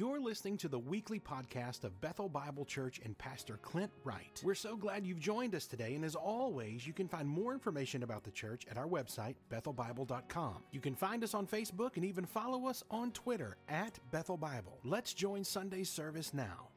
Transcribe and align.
You're 0.00 0.18
listening 0.18 0.56
to 0.56 0.68
the 0.68 0.78
weekly 0.78 1.20
podcast 1.20 1.84
of 1.84 2.00
Bethel 2.00 2.30
Bible 2.30 2.64
Church 2.64 3.02
and 3.04 3.18
Pastor 3.18 3.58
Clint 3.60 3.90
Wright. 4.02 4.40
We're 4.42 4.54
so 4.54 4.74
glad 4.74 5.06
you've 5.06 5.20
joined 5.20 5.54
us 5.54 5.66
today, 5.66 5.94
and 5.94 6.06
as 6.06 6.14
always, 6.14 6.86
you 6.86 6.94
can 6.94 7.06
find 7.06 7.28
more 7.28 7.52
information 7.52 8.02
about 8.02 8.24
the 8.24 8.30
church 8.30 8.64
at 8.70 8.78
our 8.78 8.86
website, 8.86 9.34
bethelbible.com. 9.52 10.54
You 10.70 10.80
can 10.80 10.94
find 10.94 11.22
us 11.22 11.34
on 11.34 11.46
Facebook 11.46 11.96
and 11.96 12.06
even 12.06 12.24
follow 12.24 12.66
us 12.66 12.82
on 12.90 13.12
Twitter 13.12 13.58
at 13.68 13.98
Bethel 14.10 14.38
Bible. 14.38 14.78
Let's 14.84 15.12
join 15.12 15.44
Sunday's 15.44 15.90
service 15.90 16.32
now. 16.32 16.68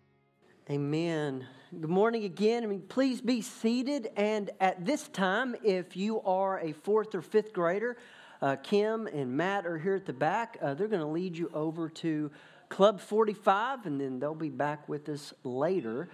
Amen. 0.69 1.47
Good 1.71 1.89
morning 1.89 2.25
again. 2.25 2.63
I 2.63 2.65
mean, 2.65 2.81
please 2.89 3.21
be 3.21 3.41
seated. 3.41 4.09
And 4.17 4.49
at 4.59 4.83
this 4.83 5.07
time, 5.07 5.55
if 5.63 5.95
you 5.95 6.19
are 6.23 6.59
a 6.59 6.73
fourth 6.73 7.15
or 7.15 7.21
fifth 7.21 7.53
grader, 7.53 7.95
uh, 8.41 8.57
Kim 8.57 9.07
and 9.07 9.31
Matt 9.31 9.65
are 9.65 9.77
here 9.77 9.95
at 9.95 10.05
the 10.05 10.11
back. 10.11 10.57
Uh, 10.61 10.73
they're 10.73 10.89
going 10.89 10.99
to 10.99 11.07
lead 11.07 11.37
you 11.37 11.49
over 11.53 11.87
to 11.87 12.29
Club 12.73 12.99
45, 12.99 13.85
and 13.85 14.01
then 14.01 14.19
they'll 14.19 14.33
be 14.33 14.49
back 14.49 14.89
with 14.89 15.07
us 15.07 15.31
later. 15.43 16.09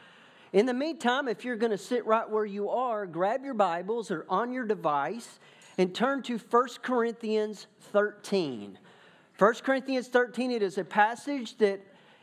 In 0.51 0.65
the 0.65 0.73
meantime, 0.73 1.29
if 1.29 1.45
you're 1.45 1.55
going 1.55 1.71
to 1.71 1.77
sit 1.77 2.05
right 2.05 2.29
where 2.29 2.43
you 2.43 2.69
are, 2.69 3.05
grab 3.05 3.45
your 3.45 3.53
Bibles 3.53 4.11
or 4.11 4.25
on 4.27 4.51
your 4.51 4.65
device 4.65 5.39
and 5.77 5.95
turn 5.95 6.21
to 6.23 6.37
1 6.37 6.67
Corinthians 6.81 7.67
13. 7.93 8.77
1 9.37 9.53
Corinthians 9.63 10.09
13, 10.09 10.51
it 10.51 10.61
is 10.61 10.77
a 10.77 10.83
passage 10.83 11.57
that 11.59 11.79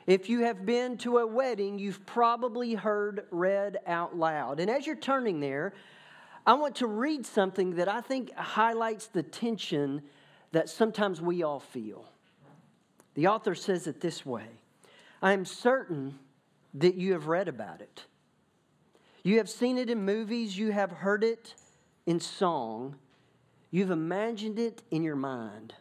if 0.07 0.29
you 0.29 0.41
have 0.41 0.67
been 0.67 0.99
to 0.99 1.17
a 1.17 1.27
wedding, 1.27 1.79
you've 1.79 2.05
probably 2.05 2.75
heard 2.75 3.25
read 3.31 3.79
out 3.87 4.19
loud. 4.19 4.61
And 4.61 4.71
as 4.71 4.87
you're 4.87 4.97
turning 4.97 5.41
there, 5.41 5.73
I 6.47 6.53
want 6.53 6.77
to 6.77 6.87
read 6.87 7.25
something 7.25 7.77
that 7.77 7.89
I 7.89 8.03
think 8.03 8.35
highlights 8.35 9.07
the 9.07 9.23
tension 9.23 10.03
that 10.53 10.69
sometimes 10.69 11.23
we 11.23 11.43
all 11.43 11.61
feel. 11.61 12.11
The 13.17 13.27
author 13.27 13.55
says 13.55 13.87
it 13.87 14.01
this 14.01 14.25
way 14.25 14.47
I 15.21 15.33
am 15.33 15.45
certain 15.45 16.19
that 16.75 16.95
you 16.95 17.13
have 17.13 17.27
read 17.27 17.49
about 17.49 17.81
it. 17.81 18.05
You 19.25 19.39
have 19.39 19.51
seen 19.51 19.79
it 19.79 19.91
in 19.91 20.05
movies, 20.05 20.57
you 20.57 20.71
have 20.71 20.91
heard 20.93 21.25
it 21.25 21.55
in 22.05 22.21
song, 22.21 22.95
you've 23.73 23.91
imagined 23.91 24.59
it 24.59 24.83
in 24.91 25.03
your 25.03 25.17
mind. 25.17 25.75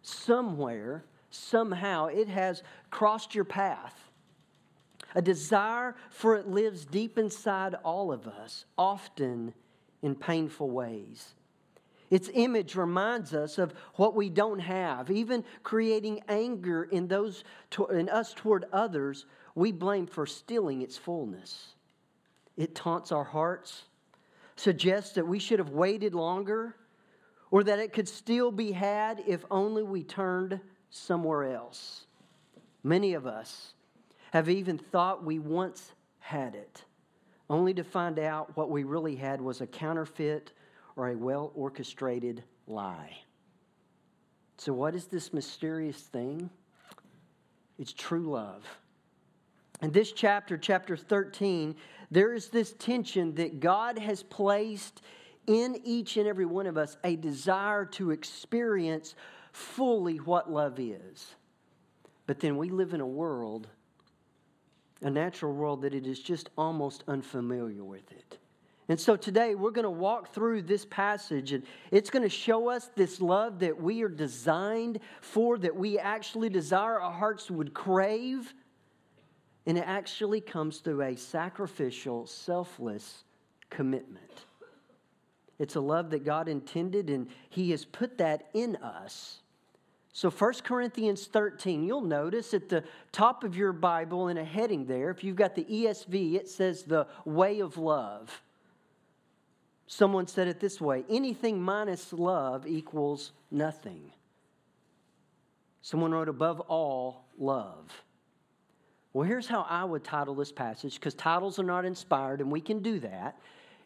Somewhere, 0.00 1.04
somehow, 1.30 2.06
it 2.06 2.28
has 2.28 2.62
crossed 2.90 3.34
your 3.34 3.44
path. 3.44 4.08
A 5.14 5.20
desire 5.20 5.96
for 6.08 6.36
it 6.36 6.46
lives 6.46 6.86
deep 6.86 7.18
inside 7.18 7.74
all 7.84 8.12
of 8.12 8.26
us, 8.26 8.64
often 8.78 9.52
in 10.00 10.14
painful 10.14 10.70
ways. 10.70 11.34
Its 12.10 12.28
image 12.34 12.74
reminds 12.74 13.32
us 13.32 13.56
of 13.56 13.72
what 13.94 14.16
we 14.16 14.28
don't 14.28 14.58
have. 14.58 15.10
Even 15.10 15.44
creating 15.62 16.20
anger 16.28 16.82
in, 16.82 17.06
those, 17.06 17.44
in 17.90 18.08
us 18.08 18.34
toward 18.34 18.64
others, 18.72 19.26
we 19.54 19.70
blame 19.70 20.06
for 20.06 20.26
stealing 20.26 20.82
its 20.82 20.96
fullness. 20.96 21.74
It 22.56 22.74
taunts 22.74 23.12
our 23.12 23.24
hearts, 23.24 23.84
suggests 24.56 25.14
that 25.14 25.26
we 25.26 25.38
should 25.38 25.60
have 25.60 25.70
waited 25.70 26.14
longer, 26.14 26.74
or 27.52 27.62
that 27.64 27.78
it 27.78 27.92
could 27.92 28.08
still 28.08 28.50
be 28.50 28.72
had 28.72 29.22
if 29.26 29.44
only 29.50 29.82
we 29.82 30.02
turned 30.02 30.60
somewhere 30.90 31.44
else. 31.44 32.06
Many 32.82 33.14
of 33.14 33.26
us 33.26 33.74
have 34.32 34.48
even 34.48 34.78
thought 34.78 35.24
we 35.24 35.38
once 35.38 35.92
had 36.18 36.54
it, 36.54 36.84
only 37.48 37.74
to 37.74 37.84
find 37.84 38.18
out 38.18 38.56
what 38.56 38.70
we 38.70 38.84
really 38.84 39.16
had 39.16 39.40
was 39.40 39.60
a 39.60 39.66
counterfeit 39.66 40.52
or 41.00 41.08
a 41.08 41.16
well 41.16 41.50
orchestrated 41.54 42.44
lie. 42.66 43.16
So, 44.58 44.74
what 44.74 44.94
is 44.94 45.06
this 45.06 45.32
mysterious 45.32 45.96
thing? 45.96 46.50
It's 47.78 47.94
true 47.94 48.30
love. 48.30 48.66
In 49.80 49.92
this 49.92 50.12
chapter, 50.12 50.58
chapter 50.58 50.98
13, 50.98 51.74
there 52.10 52.34
is 52.34 52.48
this 52.48 52.74
tension 52.78 53.34
that 53.36 53.60
God 53.60 53.98
has 53.98 54.22
placed 54.22 55.00
in 55.46 55.80
each 55.84 56.18
and 56.18 56.28
every 56.28 56.44
one 56.44 56.66
of 56.66 56.76
us 56.76 56.98
a 57.02 57.16
desire 57.16 57.86
to 57.86 58.10
experience 58.10 59.14
fully 59.52 60.18
what 60.18 60.52
love 60.52 60.78
is. 60.78 61.34
But 62.26 62.40
then 62.40 62.58
we 62.58 62.68
live 62.68 62.92
in 62.92 63.00
a 63.00 63.06
world, 63.06 63.68
a 65.00 65.08
natural 65.08 65.54
world, 65.54 65.80
that 65.80 65.94
it 65.94 66.06
is 66.06 66.20
just 66.20 66.50
almost 66.58 67.04
unfamiliar 67.08 67.82
with 67.82 68.12
it. 68.12 68.36
And 68.90 68.98
so 68.98 69.14
today 69.14 69.54
we're 69.54 69.70
going 69.70 69.84
to 69.84 69.88
walk 69.88 70.34
through 70.34 70.62
this 70.62 70.84
passage 70.84 71.52
and 71.52 71.62
it's 71.92 72.10
going 72.10 72.24
to 72.24 72.28
show 72.28 72.68
us 72.68 72.90
this 72.96 73.20
love 73.20 73.60
that 73.60 73.80
we 73.80 74.02
are 74.02 74.08
designed 74.08 74.98
for, 75.20 75.58
that 75.58 75.76
we 75.76 75.96
actually 75.96 76.48
desire, 76.48 77.00
our 77.00 77.12
hearts 77.12 77.52
would 77.52 77.72
crave. 77.72 78.52
And 79.64 79.78
it 79.78 79.84
actually 79.86 80.40
comes 80.40 80.78
through 80.78 81.02
a 81.02 81.16
sacrificial, 81.16 82.26
selfless 82.26 83.22
commitment. 83.70 84.44
It's 85.60 85.76
a 85.76 85.80
love 85.80 86.10
that 86.10 86.24
God 86.24 86.48
intended 86.48 87.10
and 87.10 87.28
He 87.48 87.70
has 87.70 87.84
put 87.84 88.18
that 88.18 88.48
in 88.54 88.74
us. 88.74 89.38
So 90.12 90.30
1 90.30 90.52
Corinthians 90.64 91.26
13, 91.26 91.84
you'll 91.84 92.00
notice 92.00 92.54
at 92.54 92.68
the 92.68 92.82
top 93.12 93.44
of 93.44 93.54
your 93.54 93.72
Bible 93.72 94.26
in 94.26 94.36
a 94.36 94.44
heading 94.44 94.86
there, 94.86 95.10
if 95.10 95.22
you've 95.22 95.36
got 95.36 95.54
the 95.54 95.62
ESV, 95.62 96.34
it 96.34 96.48
says 96.48 96.82
the 96.82 97.06
way 97.24 97.60
of 97.60 97.78
love. 97.78 98.42
Someone 99.92 100.28
said 100.28 100.46
it 100.46 100.60
this 100.60 100.80
way 100.80 101.04
anything 101.10 101.60
minus 101.60 102.12
love 102.12 102.64
equals 102.64 103.32
nothing. 103.50 104.12
Someone 105.82 106.12
wrote, 106.12 106.28
above 106.28 106.60
all, 106.60 107.24
love. 107.36 107.90
Well, 109.12 109.26
here's 109.26 109.48
how 109.48 109.66
I 109.68 109.82
would 109.82 110.04
title 110.04 110.36
this 110.36 110.52
passage 110.52 110.94
because 110.94 111.14
titles 111.14 111.58
are 111.58 111.64
not 111.64 111.84
inspired 111.84 112.40
and 112.40 112.52
we 112.52 112.60
can 112.60 112.78
do 112.78 113.00
that. 113.00 113.36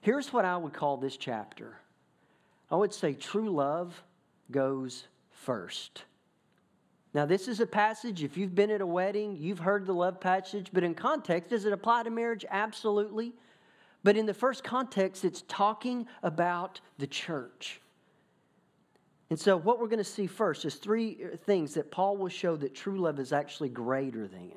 Here's 0.02 0.30
what 0.30 0.44
I 0.44 0.58
would 0.58 0.74
call 0.74 0.98
this 0.98 1.16
chapter 1.16 1.78
I 2.70 2.76
would 2.76 2.92
say, 2.92 3.14
true 3.14 3.48
love 3.48 4.02
goes 4.50 5.04
first. 5.30 6.02
Now, 7.14 7.24
this 7.24 7.48
is 7.48 7.60
a 7.60 7.66
passage, 7.66 8.22
if 8.22 8.36
you've 8.36 8.54
been 8.54 8.70
at 8.70 8.82
a 8.82 8.86
wedding, 8.86 9.38
you've 9.40 9.60
heard 9.60 9.86
the 9.86 9.94
love 9.94 10.20
passage, 10.20 10.68
but 10.70 10.84
in 10.84 10.94
context, 10.94 11.48
does 11.48 11.64
it 11.64 11.72
apply 11.72 12.02
to 12.02 12.10
marriage? 12.10 12.44
Absolutely. 12.50 13.32
But 14.04 14.18
in 14.18 14.26
the 14.26 14.34
first 14.34 14.62
context, 14.62 15.24
it's 15.24 15.42
talking 15.48 16.06
about 16.22 16.80
the 16.98 17.06
church. 17.06 17.80
And 19.30 19.40
so, 19.40 19.56
what 19.56 19.80
we're 19.80 19.88
going 19.88 19.98
to 19.98 20.04
see 20.04 20.26
first 20.26 20.66
is 20.66 20.74
three 20.74 21.18
uh, 21.24 21.36
things 21.38 21.74
that 21.74 21.90
Paul 21.90 22.18
will 22.18 22.28
show 22.28 22.54
that 22.56 22.74
true 22.74 23.00
love 23.00 23.18
is 23.18 23.32
actually 23.32 23.70
greater 23.70 24.28
than. 24.28 24.52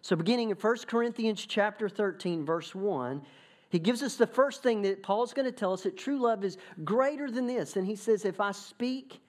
So, 0.00 0.16
beginning 0.16 0.50
in 0.50 0.56
1 0.56 0.76
Corinthians 0.86 1.44
chapter 1.44 1.88
13, 1.88 2.44
verse 2.44 2.74
1, 2.74 3.22
he 3.68 3.78
gives 3.78 4.02
us 4.02 4.16
the 4.16 4.26
first 4.26 4.62
thing 4.62 4.82
that 4.82 5.02
Paul's 5.02 5.34
going 5.34 5.46
to 5.46 5.52
tell 5.52 5.74
us 5.74 5.82
that 5.82 5.96
true 5.96 6.18
love 6.18 6.42
is 6.42 6.56
greater 6.84 7.30
than 7.30 7.46
this. 7.46 7.76
And 7.76 7.86
he 7.86 7.94
says, 7.94 8.24
If 8.24 8.40
I 8.40 8.52
speak 8.52 9.20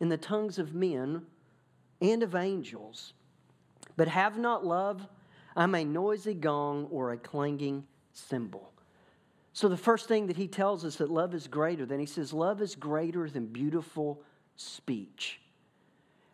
in 0.00 0.08
the 0.08 0.18
tongues 0.18 0.58
of 0.58 0.74
men 0.74 1.22
and 2.02 2.22
of 2.22 2.34
angels, 2.34 3.14
but 3.96 4.08
have 4.08 4.38
not 4.38 4.64
love, 4.64 5.08
I'm 5.56 5.74
a 5.74 5.84
noisy 5.84 6.34
gong 6.34 6.86
or 6.90 7.12
a 7.12 7.16
clanging 7.16 7.84
cymbal. 8.12 8.72
So, 9.52 9.68
the 9.68 9.76
first 9.76 10.06
thing 10.06 10.28
that 10.28 10.36
he 10.36 10.46
tells 10.46 10.84
us 10.84 10.96
that 10.96 11.10
love 11.10 11.34
is 11.34 11.48
greater 11.48 11.84
than, 11.84 11.98
he 11.98 12.06
says, 12.06 12.32
love 12.32 12.62
is 12.62 12.76
greater 12.76 13.28
than 13.28 13.46
beautiful 13.46 14.22
speech. 14.56 15.40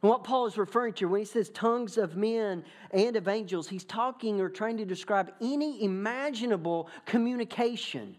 And 0.03 0.11
what 0.11 0.25
Paul 0.25 0.45
is 0.45 0.59
referring 0.59 0.93
to 0.95 1.07
when 1.07 1.21
he 1.21 1.25
says 1.25 1.49
tongues 1.49 1.97
of 1.97 2.15
men 2.15 2.63
and 2.91 3.17
of 3.17 3.27
angels, 3.27 3.67
he's 3.67 3.85
talking 3.85 4.39
or 4.39 4.51
trying 4.51 4.77
to 4.77 4.85
describe 4.85 5.33
any 5.41 5.83
imaginable 5.83 6.91
communication, 7.07 8.15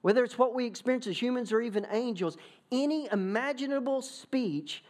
whether 0.00 0.24
it's 0.24 0.38
what 0.38 0.54
we 0.54 0.64
experience 0.64 1.06
as 1.06 1.20
humans 1.20 1.52
or 1.52 1.60
even 1.60 1.86
angels, 1.90 2.38
any 2.72 3.10
imaginable 3.12 4.00
speech. 4.00 4.82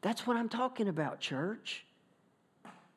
That's 0.00 0.26
what 0.26 0.36
I'm 0.36 0.48
talking 0.48 0.88
about, 0.88 1.20
church. 1.20 1.84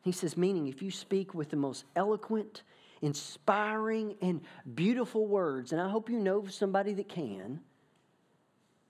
He 0.02 0.12
says, 0.12 0.36
meaning 0.36 0.68
if 0.68 0.82
you 0.82 0.90
speak 0.90 1.36
with 1.36 1.52
the 1.52 1.58
most 1.58 1.86
eloquent 1.96 2.64
inspiring 3.02 4.16
and 4.22 4.42
beautiful 4.74 5.28
words. 5.28 5.72
And 5.72 5.82
I 5.82 5.90
hope 5.90 6.10
you 6.10 6.20
know 6.20 6.46
somebody 6.48 6.94
that 6.94 7.10
can. 7.10 7.60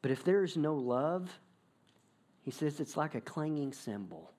But 0.01 0.11
if 0.11 0.23
there 0.23 0.43
is 0.43 0.55
no 0.55 0.75
love, 0.75 1.39
he 2.43 2.51
says 2.51 2.79
it's 2.79 2.95
like 2.95 3.15
a 3.15 3.21
clanging 3.21 3.73
cymbal. 3.73 4.31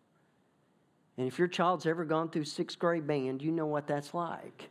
And 1.19 1.27
if 1.27 1.39
your 1.39 1.49
child's 1.49 1.87
ever 1.87 2.05
gone 2.05 2.31
through 2.31 2.45
sixth 2.45 2.79
grade 2.79 3.07
band, 3.07 3.43
you 3.43 3.51
know 3.51 3.67
what 3.67 3.87
that's 3.87 4.15
like. 4.15 4.71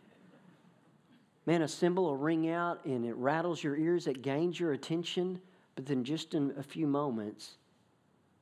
Man, 1.45 1.61
a 1.61 1.67
cymbal 1.67 2.05
will 2.05 2.17
ring 2.17 2.49
out 2.49 2.85
and 2.85 3.05
it 3.05 3.15
rattles 3.15 3.63
your 3.63 3.75
ears, 3.75 4.07
it 4.07 4.21
gains 4.21 4.59
your 4.59 4.73
attention, 4.73 5.39
but 5.75 5.85
then 5.85 6.03
just 6.03 6.33
in 6.33 6.53
a 6.57 6.63
few 6.63 6.87
moments, 6.87 7.57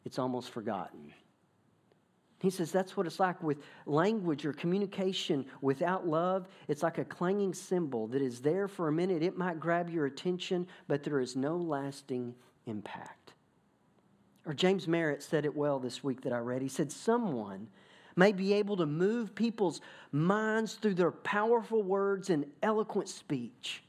it's 0.05 0.19
almost 0.19 0.51
forgotten. 0.51 1.11
He 2.43 2.49
says 2.49 2.73
that's 2.73 2.97
what 2.97 3.07
it's 3.07 3.21
like 3.21 3.41
with 3.41 3.59
language 3.85 4.45
or 4.45 4.51
communication 4.51 5.45
without 5.61 6.05
love. 6.05 6.49
It's 6.67 6.83
like 6.83 6.97
a 6.97 7.05
clanging 7.05 7.53
cymbal 7.53 8.07
that 8.07 8.21
is 8.21 8.41
there 8.41 8.67
for 8.67 8.89
a 8.89 8.91
minute. 8.91 9.23
It 9.23 9.37
might 9.37 9.61
grab 9.61 9.89
your 9.89 10.07
attention, 10.07 10.67
but 10.89 11.03
there 11.03 11.21
is 11.21 11.37
no 11.37 11.55
lasting 11.55 12.35
impact. 12.65 13.31
Or 14.45 14.53
James 14.53 14.89
Merritt 14.89 15.23
said 15.23 15.45
it 15.45 15.55
well 15.55 15.79
this 15.79 16.03
week 16.03 16.19
that 16.23 16.33
I 16.33 16.39
read. 16.39 16.61
He 16.61 16.67
said, 16.67 16.91
Someone 16.91 17.69
may 18.17 18.33
be 18.33 18.51
able 18.51 18.75
to 18.75 18.85
move 18.85 19.33
people's 19.33 19.79
minds 20.11 20.73
through 20.73 20.95
their 20.95 21.11
powerful 21.11 21.81
words 21.81 22.29
and 22.29 22.45
eloquent 22.61 23.07
speech. 23.07 23.85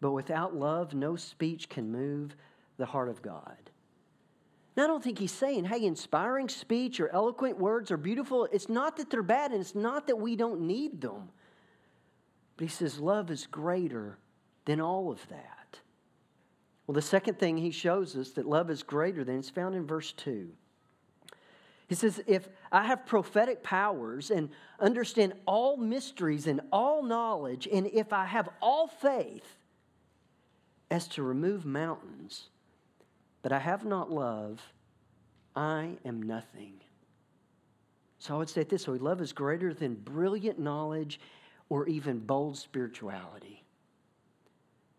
But 0.00 0.12
without 0.12 0.54
love, 0.54 0.94
no 0.94 1.16
speech 1.16 1.68
can 1.68 1.90
move 1.90 2.36
the 2.76 2.86
heart 2.86 3.08
of 3.08 3.20
God. 3.20 3.58
I 4.78 4.86
don't 4.86 5.02
think 5.02 5.18
he's 5.18 5.32
saying, 5.32 5.64
hey, 5.64 5.84
inspiring 5.84 6.48
speech 6.48 7.00
or 7.00 7.08
eloquent 7.08 7.58
words 7.58 7.90
are 7.90 7.96
beautiful. 7.96 8.46
It's 8.52 8.68
not 8.68 8.98
that 8.98 9.08
they're 9.08 9.22
bad, 9.22 9.52
and 9.52 9.60
it's 9.60 9.74
not 9.74 10.06
that 10.06 10.16
we 10.16 10.36
don't 10.36 10.60
need 10.60 11.00
them. 11.00 11.30
But 12.56 12.64
he 12.64 12.68
says, 12.68 12.98
love 12.98 13.30
is 13.30 13.46
greater 13.46 14.18
than 14.66 14.80
all 14.80 15.10
of 15.10 15.26
that. 15.28 15.80
Well, 16.86 16.94
the 16.94 17.02
second 17.02 17.38
thing 17.38 17.56
he 17.56 17.70
shows 17.70 18.16
us 18.16 18.30
that 18.32 18.46
love 18.46 18.70
is 18.70 18.82
greater 18.82 19.24
than 19.24 19.38
is 19.38 19.50
found 19.50 19.74
in 19.74 19.86
verse 19.86 20.12
2. 20.12 20.48
He 21.88 21.94
says, 21.94 22.20
If 22.26 22.48
I 22.70 22.84
have 22.84 23.06
prophetic 23.06 23.62
powers 23.62 24.30
and 24.30 24.50
understand 24.78 25.34
all 25.46 25.76
mysteries 25.76 26.46
and 26.46 26.60
all 26.72 27.02
knowledge, 27.02 27.68
and 27.72 27.86
if 27.86 28.12
I 28.12 28.26
have 28.26 28.48
all 28.60 28.88
faith 28.88 29.56
as 30.90 31.08
to 31.08 31.22
remove 31.22 31.64
mountains, 31.64 32.48
but 33.46 33.52
I 33.52 33.60
have 33.60 33.84
not 33.84 34.10
love, 34.10 34.60
I 35.54 35.98
am 36.04 36.20
nothing. 36.20 36.80
So 38.18 38.34
I 38.34 38.38
would 38.38 38.48
say 38.48 38.64
this 38.64 38.82
so 38.82 38.92
love 38.94 39.20
is 39.20 39.32
greater 39.32 39.72
than 39.72 39.94
brilliant 39.94 40.58
knowledge 40.58 41.20
or 41.68 41.86
even 41.86 42.18
bold 42.18 42.58
spirituality. 42.58 43.62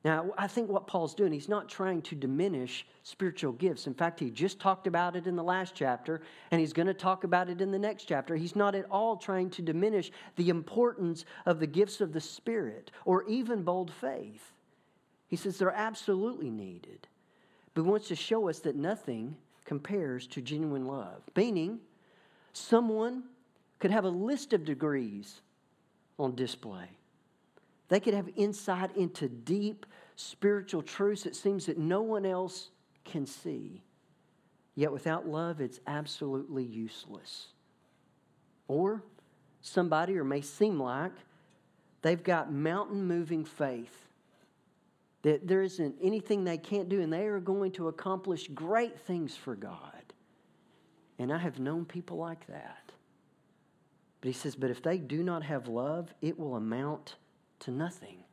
Now, 0.05 0.31
I 0.37 0.47
think 0.47 0.69
what 0.69 0.87
Paul's 0.87 1.13
doing, 1.13 1.33
he's 1.33 1.49
not 1.49 1.67
trying 1.67 2.01
to 2.03 2.15
diminish 2.15 2.87
spiritual 3.03 3.51
gifts. 3.51 3.85
In 3.85 3.93
fact, 3.93 4.17
he 4.17 4.29
just 4.29 4.61
talked 4.61 4.87
about 4.87 5.17
it 5.17 5.27
in 5.27 5.35
the 5.35 5.43
last 5.43 5.75
chapter, 5.75 6.21
and 6.49 6.61
he's 6.61 6.71
going 6.71 6.87
to 6.87 6.93
talk 6.93 7.25
about 7.25 7.49
it 7.49 7.59
in 7.59 7.69
the 7.69 7.77
next 7.77 8.05
chapter. 8.05 8.37
He's 8.37 8.55
not 8.55 8.75
at 8.75 8.89
all 8.89 9.17
trying 9.17 9.49
to 9.49 9.61
diminish 9.61 10.09
the 10.37 10.47
importance 10.47 11.25
of 11.45 11.59
the 11.59 11.67
gifts 11.67 11.99
of 11.99 12.13
the 12.13 12.21
Spirit 12.21 12.91
or 13.03 13.27
even 13.27 13.63
bold 13.63 13.91
faith. 13.91 14.53
He 15.27 15.35
says 15.35 15.57
they're 15.57 15.69
absolutely 15.69 16.49
needed, 16.49 17.09
but 17.77 17.85
wants 17.85 18.07
to 18.07 18.15
show 18.15 18.49
us 18.49 18.57
that 18.61 18.75
nothing 18.75 19.35
compares 19.63 20.25
to 20.25 20.41
genuine 20.41 20.87
love. 20.87 21.21
Meaning, 21.35 21.77
someone 22.51 23.25
could 23.77 23.91
have 23.91 24.03
a 24.03 24.09
list 24.09 24.51
of 24.51 24.65
degrees 24.65 25.41
on 26.17 26.33
display. 26.33 26.89
They 27.89 27.99
could 27.99 28.15
have 28.15 28.29
insight 28.35 28.97
into 28.97 29.29
deep 29.29 29.85
spiritual 30.15 30.81
truths 30.81 31.27
it 31.27 31.35
seems 31.35 31.67
that 31.67 31.77
no 31.77 32.01
one 32.01 32.25
else 32.25 32.69
can 33.05 33.27
see. 33.27 33.83
Yet 34.73 34.91
without 34.91 35.27
love, 35.27 35.61
it's 35.61 35.79
absolutely 35.85 36.63
useless. 36.63 37.49
Or 38.67 39.03
somebody, 39.61 40.17
or 40.17 40.23
may 40.23 40.41
seem 40.41 40.79
like, 40.79 41.13
they've 42.01 42.23
got 42.23 42.51
mountain 42.51 43.05
moving 43.05 43.45
faith. 43.45 44.06
That 45.27 45.45
there 45.45 45.61
isn't 45.61 45.95
anything 46.01 46.45
they 46.45 46.57
can't 46.57 46.87
do, 46.87 47.01
and 47.01 47.11
they 47.11 47.25
are 47.25 47.41
going 47.41 47.73
to 47.73 47.89
accomplish 47.89 48.47
great 48.47 48.97
things 48.97 49.35
for 49.35 49.55
God. 49.57 50.13
And 51.19 51.33
I 51.33 51.37
have 51.37 51.59
known 51.59 51.83
people 51.83 52.15
like 52.15 52.47
that. 52.47 52.93
But 54.21 54.27
he 54.27 54.33
says, 54.33 54.55
but 54.55 54.69
if 54.69 54.81
they 54.81 54.97
do 54.97 55.23
not 55.23 55.43
have 55.43 55.67
love, 55.67 56.13
it 56.21 56.39
will 56.39 56.55
amount 56.55 57.15
to 57.59 57.71
nothing. 57.71 58.23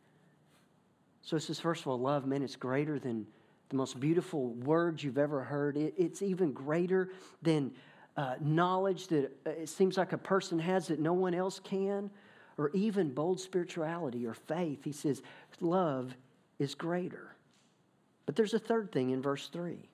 So 1.22 1.36
it 1.36 1.40
says, 1.40 1.58
first 1.58 1.80
of 1.82 1.88
all, 1.88 1.98
love, 1.98 2.26
man, 2.26 2.44
it's 2.44 2.54
greater 2.54 3.00
than 3.00 3.26
the 3.70 3.76
most 3.76 3.98
beautiful 3.98 4.50
words 4.50 5.02
you've 5.02 5.18
ever 5.18 5.42
heard. 5.42 5.76
It, 5.76 5.94
it's 5.98 6.22
even 6.22 6.52
greater 6.52 7.10
than 7.42 7.72
uh, 8.16 8.36
knowledge 8.40 9.08
that 9.08 9.32
uh, 9.44 9.50
it 9.50 9.68
seems 9.68 9.96
like 9.96 10.12
a 10.12 10.18
person 10.18 10.60
has 10.60 10.86
that 10.86 11.00
no 11.00 11.12
one 11.12 11.34
else 11.34 11.58
can, 11.58 12.08
or 12.56 12.70
even 12.72 13.12
bold 13.12 13.40
spirituality 13.40 14.24
or 14.24 14.34
faith. 14.34 14.84
He 14.84 14.92
says, 14.92 15.22
love 15.60 16.14
is 16.58 16.74
greater. 16.74 17.34
But 18.26 18.36
there's 18.36 18.54
a 18.54 18.58
third 18.58 18.92
thing 18.92 19.10
in 19.10 19.22
verse 19.22 19.48
3. 19.48 19.88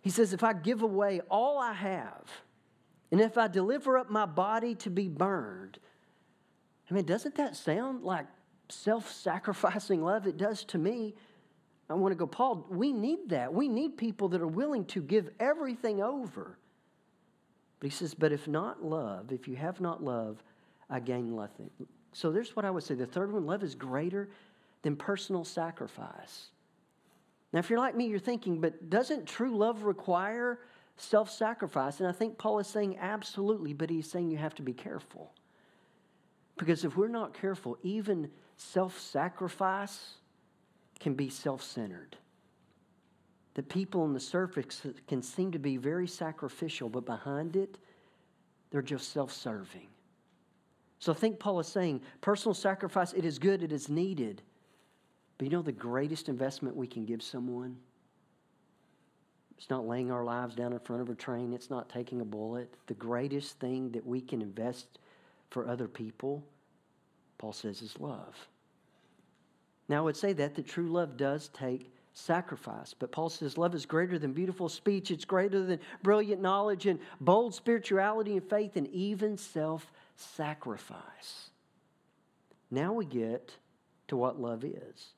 He 0.00 0.10
says, 0.10 0.32
If 0.32 0.42
I 0.44 0.52
give 0.52 0.82
away 0.82 1.20
all 1.30 1.58
I 1.58 1.72
have, 1.72 2.30
and 3.10 3.20
if 3.20 3.38
I 3.38 3.48
deliver 3.48 3.98
up 3.98 4.10
my 4.10 4.26
body 4.26 4.74
to 4.76 4.90
be 4.90 5.08
burned, 5.08 5.78
I 6.90 6.94
mean, 6.94 7.04
doesn't 7.04 7.36
that 7.36 7.56
sound 7.56 8.04
like 8.04 8.26
self 8.68 9.10
sacrificing 9.10 10.02
love? 10.02 10.26
It 10.26 10.36
does 10.36 10.64
to 10.66 10.78
me. 10.78 11.14
I 11.88 11.94
want 11.94 12.12
to 12.12 12.16
go, 12.16 12.26
Paul, 12.26 12.66
we 12.68 12.92
need 12.92 13.28
that. 13.28 13.54
We 13.54 13.68
need 13.68 13.96
people 13.96 14.28
that 14.30 14.40
are 14.40 14.46
willing 14.46 14.84
to 14.86 15.00
give 15.00 15.30
everything 15.38 16.02
over. 16.02 16.58
But 17.78 17.90
he 17.90 17.96
says, 17.96 18.14
but 18.14 18.32
if 18.32 18.48
not 18.48 18.84
love, 18.84 19.30
if 19.30 19.46
you 19.46 19.54
have 19.56 19.80
not 19.80 20.02
love, 20.02 20.42
I 20.90 20.98
gain 20.98 21.36
nothing. 21.36 21.70
So 22.12 22.32
there's 22.32 22.56
what 22.56 22.64
I 22.64 22.70
would 22.70 22.82
say. 22.82 22.94
The 22.94 23.06
third 23.06 23.32
one 23.32 23.46
love 23.46 23.62
is 23.62 23.74
greater 23.74 24.30
than 24.82 24.96
personal 24.96 25.44
sacrifice. 25.44 26.48
Now, 27.52 27.60
if 27.60 27.70
you're 27.70 27.78
like 27.78 27.96
me, 27.96 28.06
you're 28.06 28.18
thinking, 28.18 28.60
but 28.60 28.90
doesn't 28.90 29.26
true 29.26 29.56
love 29.56 29.84
require 29.84 30.60
self 30.96 31.30
sacrifice? 31.30 32.00
And 32.00 32.08
I 32.08 32.12
think 32.12 32.38
Paul 32.38 32.58
is 32.58 32.66
saying 32.66 32.98
absolutely, 32.98 33.72
but 33.72 33.90
he's 33.90 34.10
saying 34.10 34.30
you 34.30 34.38
have 34.38 34.54
to 34.56 34.62
be 34.62 34.72
careful. 34.72 35.32
Because 36.58 36.84
if 36.84 36.96
we're 36.96 37.08
not 37.08 37.34
careful, 37.34 37.78
even 37.82 38.30
self 38.56 38.98
sacrifice 38.98 40.14
can 40.98 41.14
be 41.14 41.28
self 41.28 41.62
centered. 41.62 42.16
The 43.54 43.62
people 43.62 44.02
on 44.02 44.12
the 44.12 44.20
surface 44.20 44.86
can 45.06 45.22
seem 45.22 45.52
to 45.52 45.58
be 45.58 45.76
very 45.76 46.06
sacrificial, 46.06 46.88
but 46.88 47.06
behind 47.06 47.56
it, 47.56 47.78
they're 48.70 48.82
just 48.82 49.12
self 49.12 49.32
serving. 49.32 49.88
So 50.98 51.12
I 51.12 51.14
think 51.14 51.38
Paul 51.38 51.60
is 51.60 51.66
saying 51.66 52.00
personal 52.20 52.54
sacrifice, 52.54 53.12
it 53.12 53.24
is 53.24 53.38
good, 53.38 53.62
it 53.62 53.72
is 53.72 53.88
needed. 53.88 54.42
But 55.38 55.46
you 55.46 55.50
know 55.50 55.62
the 55.62 55.72
greatest 55.72 56.28
investment 56.28 56.76
we 56.76 56.86
can 56.86 57.04
give 57.04 57.22
someone? 57.22 57.76
It's 59.58 59.70
not 59.70 59.86
laying 59.86 60.10
our 60.10 60.24
lives 60.24 60.54
down 60.54 60.72
in 60.72 60.78
front 60.80 61.02
of 61.02 61.08
a 61.08 61.14
train, 61.14 61.52
it's 61.52 61.70
not 61.70 61.88
taking 61.88 62.20
a 62.20 62.24
bullet. 62.24 62.74
The 62.86 62.94
greatest 62.94 63.58
thing 63.58 63.90
that 63.92 64.06
we 64.06 64.20
can 64.20 64.42
invest 64.42 64.98
for 65.50 65.66
other 65.66 65.88
people, 65.88 66.44
Paul 67.38 67.52
says, 67.52 67.82
is 67.82 67.98
love. 67.98 68.34
Now, 69.88 69.98
I 69.98 70.00
would 70.02 70.16
say 70.16 70.32
that, 70.34 70.54
that 70.56 70.66
true 70.66 70.90
love 70.90 71.16
does 71.16 71.48
take 71.48 71.92
sacrifice. 72.16 72.94
But 72.98 73.12
Paul 73.12 73.28
says 73.28 73.58
love 73.58 73.74
is 73.74 73.86
greater 73.86 74.18
than 74.18 74.32
beautiful 74.32 74.68
speech, 74.68 75.10
it's 75.10 75.24
greater 75.24 75.64
than 75.64 75.78
brilliant 76.02 76.40
knowledge 76.40 76.86
and 76.86 76.98
bold 77.20 77.54
spirituality 77.54 78.32
and 78.32 78.48
faith 78.48 78.76
and 78.76 78.88
even 78.88 79.36
self 79.36 79.92
sacrifice. 80.16 81.50
Now 82.70 82.92
we 82.94 83.04
get 83.04 83.54
to 84.08 84.16
what 84.16 84.40
love 84.40 84.64
is. 84.64 85.12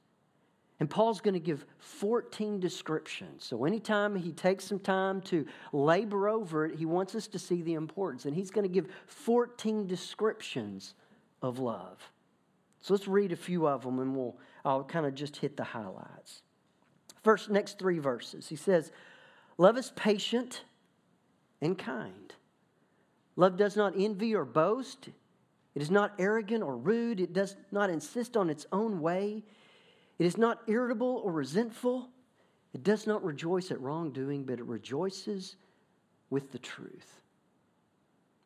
And 0.80 0.88
Paul's 0.88 1.20
going 1.20 1.34
to 1.34 1.40
give 1.40 1.64
14 1.78 2.60
descriptions. 2.60 3.44
So, 3.44 3.64
anytime 3.64 4.14
he 4.14 4.30
takes 4.30 4.64
some 4.64 4.78
time 4.78 5.20
to 5.22 5.44
labor 5.72 6.28
over 6.28 6.66
it, 6.66 6.76
he 6.76 6.86
wants 6.86 7.14
us 7.16 7.26
to 7.28 7.38
see 7.38 7.62
the 7.62 7.74
importance. 7.74 8.26
And 8.26 8.34
he's 8.34 8.50
going 8.50 8.62
to 8.66 8.72
give 8.72 8.86
14 9.06 9.86
descriptions 9.86 10.94
of 11.42 11.58
love. 11.58 12.12
So, 12.80 12.94
let's 12.94 13.08
read 13.08 13.32
a 13.32 13.36
few 13.36 13.66
of 13.66 13.82
them 13.82 13.98
and 13.98 14.14
we'll, 14.14 14.36
I'll 14.64 14.84
kind 14.84 15.04
of 15.04 15.16
just 15.16 15.36
hit 15.36 15.56
the 15.56 15.64
highlights. 15.64 16.42
First, 17.24 17.50
next 17.50 17.80
three 17.80 17.98
verses. 17.98 18.48
He 18.48 18.56
says, 18.56 18.92
Love 19.56 19.76
is 19.76 19.90
patient 19.96 20.62
and 21.60 21.76
kind. 21.76 22.32
Love 23.34 23.56
does 23.56 23.76
not 23.76 23.94
envy 23.96 24.34
or 24.34 24.44
boast. 24.44 25.08
It 25.74 25.82
is 25.82 25.90
not 25.90 26.14
arrogant 26.18 26.62
or 26.62 26.76
rude. 26.76 27.20
It 27.20 27.32
does 27.32 27.56
not 27.72 27.90
insist 27.90 28.36
on 28.36 28.48
its 28.48 28.66
own 28.72 29.00
way. 29.00 29.42
It 30.18 30.26
is 30.26 30.36
not 30.36 30.62
irritable 30.66 31.20
or 31.24 31.32
resentful. 31.32 32.08
It 32.74 32.82
does 32.82 33.06
not 33.06 33.24
rejoice 33.24 33.70
at 33.70 33.80
wrongdoing, 33.80 34.44
but 34.44 34.58
it 34.58 34.64
rejoices 34.64 35.56
with 36.30 36.52
the 36.52 36.58
truth. 36.58 37.22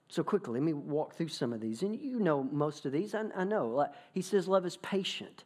So, 0.09 0.23
quickly, 0.23 0.61
let 0.61 0.63
me 0.63 0.75
walk 0.75 1.15
through 1.15 1.29
some 1.29 1.55
of 1.55 1.61
these. 1.61 1.83
And 1.83 1.99
you 1.99 2.21
know 2.21 2.45
most 2.45 2.85
of 2.85 2.93
these. 2.93 3.15
I, 3.15 3.25
I 3.35 3.45
know. 3.45 3.89
He 4.13 4.21
says 4.21 4.47
love 4.47 4.67
is 4.67 4.77
patient. 4.77 5.45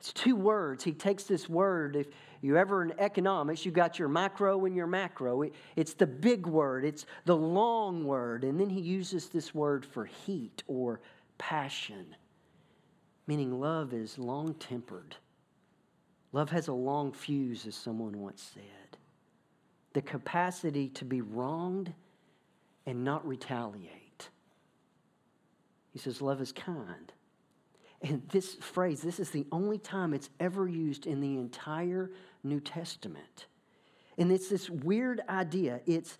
It's 0.00 0.12
two 0.12 0.36
words. 0.36 0.84
He 0.84 0.92
takes 0.92 1.24
this 1.24 1.48
word. 1.48 1.96
If 1.96 2.08
you're 2.42 2.58
ever 2.58 2.82
in 2.82 2.92
economics, 2.98 3.64
you 3.64 3.72
got 3.72 3.98
your 3.98 4.08
micro 4.08 4.64
and 4.64 4.76
your 4.76 4.86
macro. 4.86 5.42
It, 5.42 5.54
it's 5.74 5.94
the 5.94 6.06
big 6.06 6.46
word, 6.46 6.84
it's 6.84 7.06
the 7.24 7.36
long 7.36 8.04
word. 8.04 8.44
And 8.44 8.60
then 8.60 8.70
he 8.70 8.80
uses 8.80 9.28
this 9.28 9.54
word 9.54 9.86
for 9.86 10.04
heat 10.04 10.62
or 10.66 11.00
passion, 11.38 12.14
meaning 13.26 13.58
love 13.60 13.92
is 13.92 14.18
long 14.18 14.54
tempered. 14.54 15.16
Love 16.36 16.50
has 16.50 16.68
a 16.68 16.72
long 16.74 17.12
fuse, 17.12 17.64
as 17.64 17.74
someone 17.74 18.20
once 18.20 18.50
said. 18.52 18.98
The 19.94 20.02
capacity 20.02 20.90
to 20.90 21.06
be 21.06 21.22
wronged 21.22 21.94
and 22.84 23.02
not 23.02 23.26
retaliate. 23.26 24.28
He 25.94 25.98
says, 25.98 26.20
Love 26.20 26.42
is 26.42 26.52
kind. 26.52 27.10
And 28.02 28.20
this 28.28 28.52
phrase, 28.56 29.00
this 29.00 29.18
is 29.18 29.30
the 29.30 29.46
only 29.50 29.78
time 29.78 30.12
it's 30.12 30.28
ever 30.38 30.68
used 30.68 31.06
in 31.06 31.22
the 31.22 31.38
entire 31.38 32.10
New 32.44 32.60
Testament. 32.60 33.46
And 34.18 34.30
it's 34.30 34.50
this 34.50 34.68
weird 34.68 35.22
idea. 35.30 35.80
It's 35.86 36.18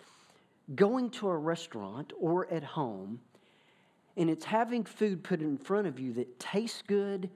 going 0.73 1.11
to 1.11 1.27
a 1.27 1.37
restaurant 1.37 2.11
or 2.19 2.51
at 2.51 2.63
home 2.63 3.19
and 4.17 4.31
it's 4.31 4.45
having 4.45 4.83
food 4.83 5.23
put 5.23 5.41
in 5.41 5.59
front 5.59 5.85
of 5.85 5.99
you 5.99 6.11
that 6.13 6.39
tastes 6.39 6.81
good 6.87 7.29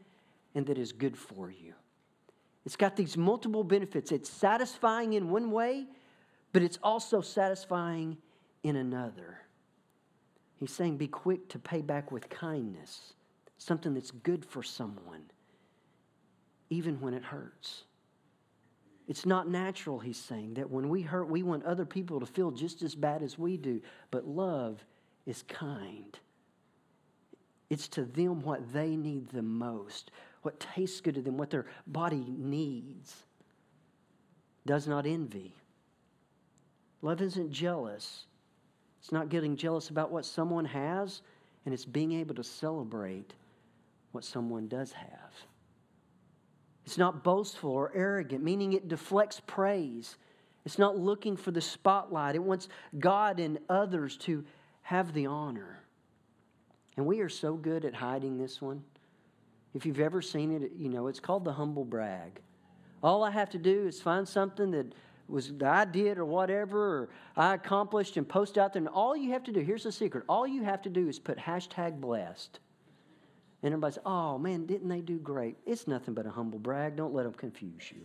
and 0.56 0.66
that 0.66 0.80
is 0.80 0.92
good 0.92 1.16
for 1.16 1.52
you. 1.52 1.76
It's 2.65 2.75
got 2.75 2.96
these 2.96 3.18
multiple 3.18 3.63
benefits. 3.63 4.12
It's 4.12 4.30
satisfying 4.30 5.13
in 5.13 5.30
one 5.30 5.51
way, 5.51 5.88
but 6.53 6.62
it's 6.62 6.77
also 6.84 7.22
satisfying 7.22 8.18
in 8.63 8.75
another. 8.75 9.39
He's 10.60 10.72
saying, 10.72 10.98
be 10.98 11.08
quick 11.08 11.50
to 11.50 11.60
pay 11.60 11.82
back 11.82 12.12
with 12.12 12.30
kindness, 12.30 13.13
something 13.58 13.96
that's 13.96 14.12
good 14.12 14.46
for 14.46 14.62
someone, 14.62 15.24
even 16.70 17.01
when 17.01 17.15
it 17.15 17.24
hurts. 17.24 17.86
It's 19.08 19.25
not 19.25 19.50
natural, 19.50 20.00
he's 20.00 20.18
saying, 20.18 20.53
that 20.53 20.70
when 20.70 20.88
we 20.88 21.01
hurt, 21.01 21.27
we 21.27 21.41
want 21.41 21.65
other 21.65 21.86
people 21.86 22.20
to 22.20 22.25
feel 22.25 22.51
just 22.51 22.84
as 22.84 22.94
bad 22.94 23.24
as 23.24 23.39
we 23.39 23.58
do. 23.58 23.82
But 24.12 24.27
love 24.27 24.86
is 25.25 25.44
kind. 25.48 26.18
It's 27.70 27.88
to 27.89 28.06
them 28.06 28.41
what 28.41 28.72
they 28.72 28.96
need 28.96 29.30
the 29.30 29.41
most, 29.41 30.12
what 30.41 30.60
tastes 30.60 31.01
good 31.01 31.15
to 31.15 31.21
them, 31.21 31.38
what 31.38 31.50
their 31.50 31.65
body 31.88 32.25
needs. 32.38 33.15
Does 34.65 34.88
not 34.88 35.05
envy. 35.05 35.55
Love 37.01 37.21
isn't 37.21 37.51
jealous. 37.51 38.25
It's 39.00 39.12
not 39.12 39.29
getting 39.29 39.55
jealous 39.55 39.89
about 39.89 40.12
what 40.12 40.25
someone 40.25 40.65
has, 40.65 41.21
and 41.65 41.74
it's 41.74 41.86
being 41.86 42.12
able 42.13 42.36
to 42.36 42.43
celebrate 42.43 43.33
what 44.12 44.24
someone 44.24 44.67
does 44.67 44.91
have. 44.91 45.33
It's 46.86 46.98
not 46.98 47.24
boastful 47.24 47.71
or 47.71 47.91
arrogant, 47.95 48.43
meaning 48.43 48.74
it 48.74 48.88
deflects 48.88 49.41
praise. 49.45 50.17
It's 50.65 50.77
not 50.77 50.98
looking 50.98 51.38
for 51.38 51.51
the 51.51 51.62
spotlight. 51.62 52.36
It 52.36 52.43
wants 52.43 52.69
God 53.00 53.39
and 53.39 53.60
others 53.69 54.17
to 54.17 54.43
have 54.83 55.13
the 55.13 55.25
honor. 55.25 55.79
And 56.98 57.05
we 57.05 57.21
are 57.21 57.29
so 57.29 57.55
good 57.55 57.86
at 57.86 57.95
hiding 57.95 58.38
this 58.38 58.62
one. 58.62 58.83
If 59.74 59.86
you've 59.86 60.00
ever 60.00 60.22
seen 60.22 60.51
it, 60.51 60.72
you 60.75 60.90
know, 60.90 61.08
it's 61.08 61.20
called 61.20 61.46
the 61.46 61.54
humble 61.54 61.86
brag. 61.86 62.42
All 63.04 63.24
I 63.24 63.32
have 63.32 63.50
to 63.51 63.58
do 63.58 63.88
is 63.88 64.01
find 64.01 64.28
something 64.28 64.72
that 64.72 64.94
was 65.28 65.54
that 65.54 65.74
I 65.74 65.86
did 65.86 66.18
or 66.18 66.25
whatever, 66.25 66.80
or 66.80 67.10
I 67.38 67.54
accomplished 67.54 68.18
and 68.18 68.28
post 68.28 68.58
out 68.58 68.74
there. 68.74 68.82
And 68.82 68.90
all 68.90 69.16
you 69.16 69.32
have 69.32 69.44
to 69.46 69.51
do, 69.51 69.62
here's 69.62 69.84
the 69.84 69.92
secret 69.92 70.25
all 70.28 70.46
you 70.46 70.63
have 70.63 70.82
to 70.84 70.90
do 70.90 71.08
is 71.08 71.20
put 71.20 71.38
hashtag 71.38 72.00
blessed. 72.00 72.60
And 73.63 73.72
everybody 73.74 73.94
says, 73.94 74.04
oh 74.06 74.38
man, 74.38 74.66
didn't 74.66 74.90
they 74.90 75.01
do 75.01 75.20
great? 75.20 75.56
It's 75.66 75.88
nothing 75.88 76.13
but 76.13 76.25
a 76.25 76.32
humble 76.32 76.60
brag. 76.60 76.96
Don't 76.96 77.13
let 77.13 77.24
them 77.24 77.34
confuse 77.34 77.92
you. 77.92 78.01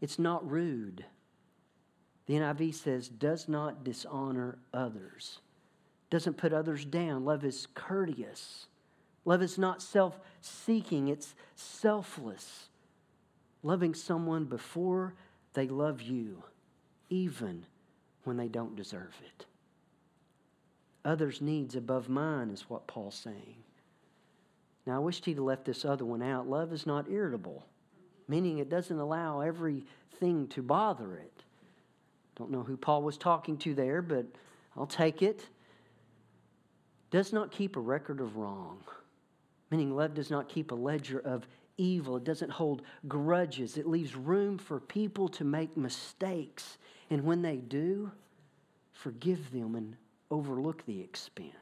It's 0.00 0.18
not 0.18 0.48
rude. 0.48 1.04
The 2.26 2.34
NIV 2.34 2.74
says, 2.74 3.08
does 3.08 3.48
not 3.48 3.84
dishonor 3.84 4.58
others, 4.72 5.40
doesn't 6.10 6.36
put 6.36 6.52
others 6.52 6.84
down. 6.84 7.24
Love 7.24 7.44
is 7.44 7.66
courteous. 7.74 8.66
Love 9.30 9.42
is 9.42 9.58
not 9.58 9.80
self 9.80 10.18
seeking, 10.40 11.06
it's 11.06 11.36
selfless. 11.54 12.68
Loving 13.62 13.94
someone 13.94 14.44
before 14.44 15.14
they 15.52 15.68
love 15.68 16.02
you, 16.02 16.42
even 17.10 17.64
when 18.24 18.36
they 18.36 18.48
don't 18.48 18.74
deserve 18.74 19.14
it. 19.24 19.46
Others' 21.04 21.40
needs 21.40 21.76
above 21.76 22.08
mine 22.08 22.50
is 22.50 22.68
what 22.68 22.88
Paul's 22.88 23.14
saying. 23.14 23.54
Now, 24.84 24.96
I 24.96 24.98
wished 24.98 25.24
he'd 25.26 25.38
left 25.38 25.64
this 25.64 25.84
other 25.84 26.04
one 26.04 26.22
out. 26.22 26.48
Love 26.48 26.72
is 26.72 26.84
not 26.84 27.08
irritable, 27.08 27.64
meaning 28.26 28.58
it 28.58 28.68
doesn't 28.68 28.98
allow 28.98 29.42
everything 29.42 30.48
to 30.48 30.60
bother 30.60 31.14
it. 31.18 31.44
Don't 32.34 32.50
know 32.50 32.64
who 32.64 32.76
Paul 32.76 33.02
was 33.02 33.16
talking 33.16 33.58
to 33.58 33.76
there, 33.76 34.02
but 34.02 34.26
I'll 34.76 34.86
take 34.86 35.22
it. 35.22 35.46
Does 37.12 37.32
not 37.32 37.52
keep 37.52 37.76
a 37.76 37.80
record 37.80 38.20
of 38.20 38.36
wrong, 38.36 38.82
meaning 39.70 39.94
love 39.94 40.14
does 40.14 40.30
not 40.30 40.48
keep 40.48 40.70
a 40.70 40.74
ledger 40.74 41.20
of 41.20 41.46
evil. 41.76 42.16
It 42.16 42.24
doesn't 42.24 42.50
hold 42.50 42.82
grudges. 43.08 43.76
It 43.76 43.86
leaves 43.86 44.14
room 44.14 44.58
for 44.58 44.80
people 44.80 45.28
to 45.28 45.44
make 45.44 45.76
mistakes. 45.76 46.78
And 47.08 47.24
when 47.24 47.42
they 47.42 47.56
do, 47.56 48.10
forgive 48.92 49.50
them 49.50 49.74
and 49.74 49.96
overlook 50.30 50.84
the 50.86 51.00
expense. 51.00 51.54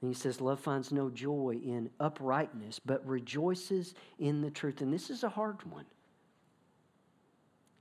And 0.00 0.10
he 0.10 0.14
says, 0.14 0.40
Love 0.40 0.60
finds 0.60 0.92
no 0.92 1.08
joy 1.08 1.60
in 1.64 1.88
uprightness, 2.00 2.80
but 2.84 3.06
rejoices 3.06 3.94
in 4.18 4.42
the 4.42 4.50
truth. 4.50 4.80
And 4.80 4.92
this 4.92 5.10
is 5.10 5.22
a 5.22 5.28
hard 5.28 5.62
one. 5.70 5.86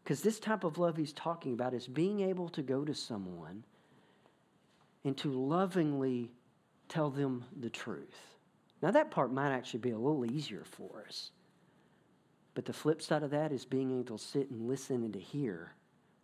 Because 0.04 0.22
this 0.22 0.40
type 0.40 0.64
of 0.64 0.78
love 0.78 0.98
he's 0.98 1.14
talking 1.14 1.54
about 1.54 1.74
is 1.74 1.88
being 1.88 2.22
able 2.22 2.50
to 2.50 2.62
go 2.62 2.86
to 2.86 2.94
someone 2.94 3.64
and 5.04 5.18
to 5.18 5.32
lovingly 5.32 6.32
tell 6.92 7.10
them 7.10 7.46
the 7.62 7.70
truth. 7.70 8.36
Now, 8.82 8.92
that 8.92 9.12
part 9.12 9.32
might 9.32 9.54
actually 9.54 9.80
be 9.80 9.92
a 9.92 9.98
little 9.98 10.26
easier 10.26 10.64
for 10.66 11.06
us. 11.08 11.32
But 12.54 12.66
the 12.66 12.74
flip 12.74 13.02
side 13.02 13.24
of 13.24 13.32
that 13.32 13.54
is 13.54 13.64
being 13.64 13.92
able 13.92 14.18
to 14.18 14.24
sit 14.24 14.52
and 14.52 14.68
listen 14.68 15.04
and 15.04 15.14
to 15.14 15.20
hear 15.20 15.74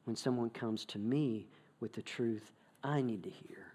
when 0.04 0.16
someone 0.16 0.50
comes 0.50 0.84
to 0.86 1.00
me 1.00 1.48
with 1.80 1.94
the 1.94 2.02
truth 2.02 2.52
I 2.84 3.02
need 3.02 3.24
to 3.24 3.30
hear, 3.30 3.74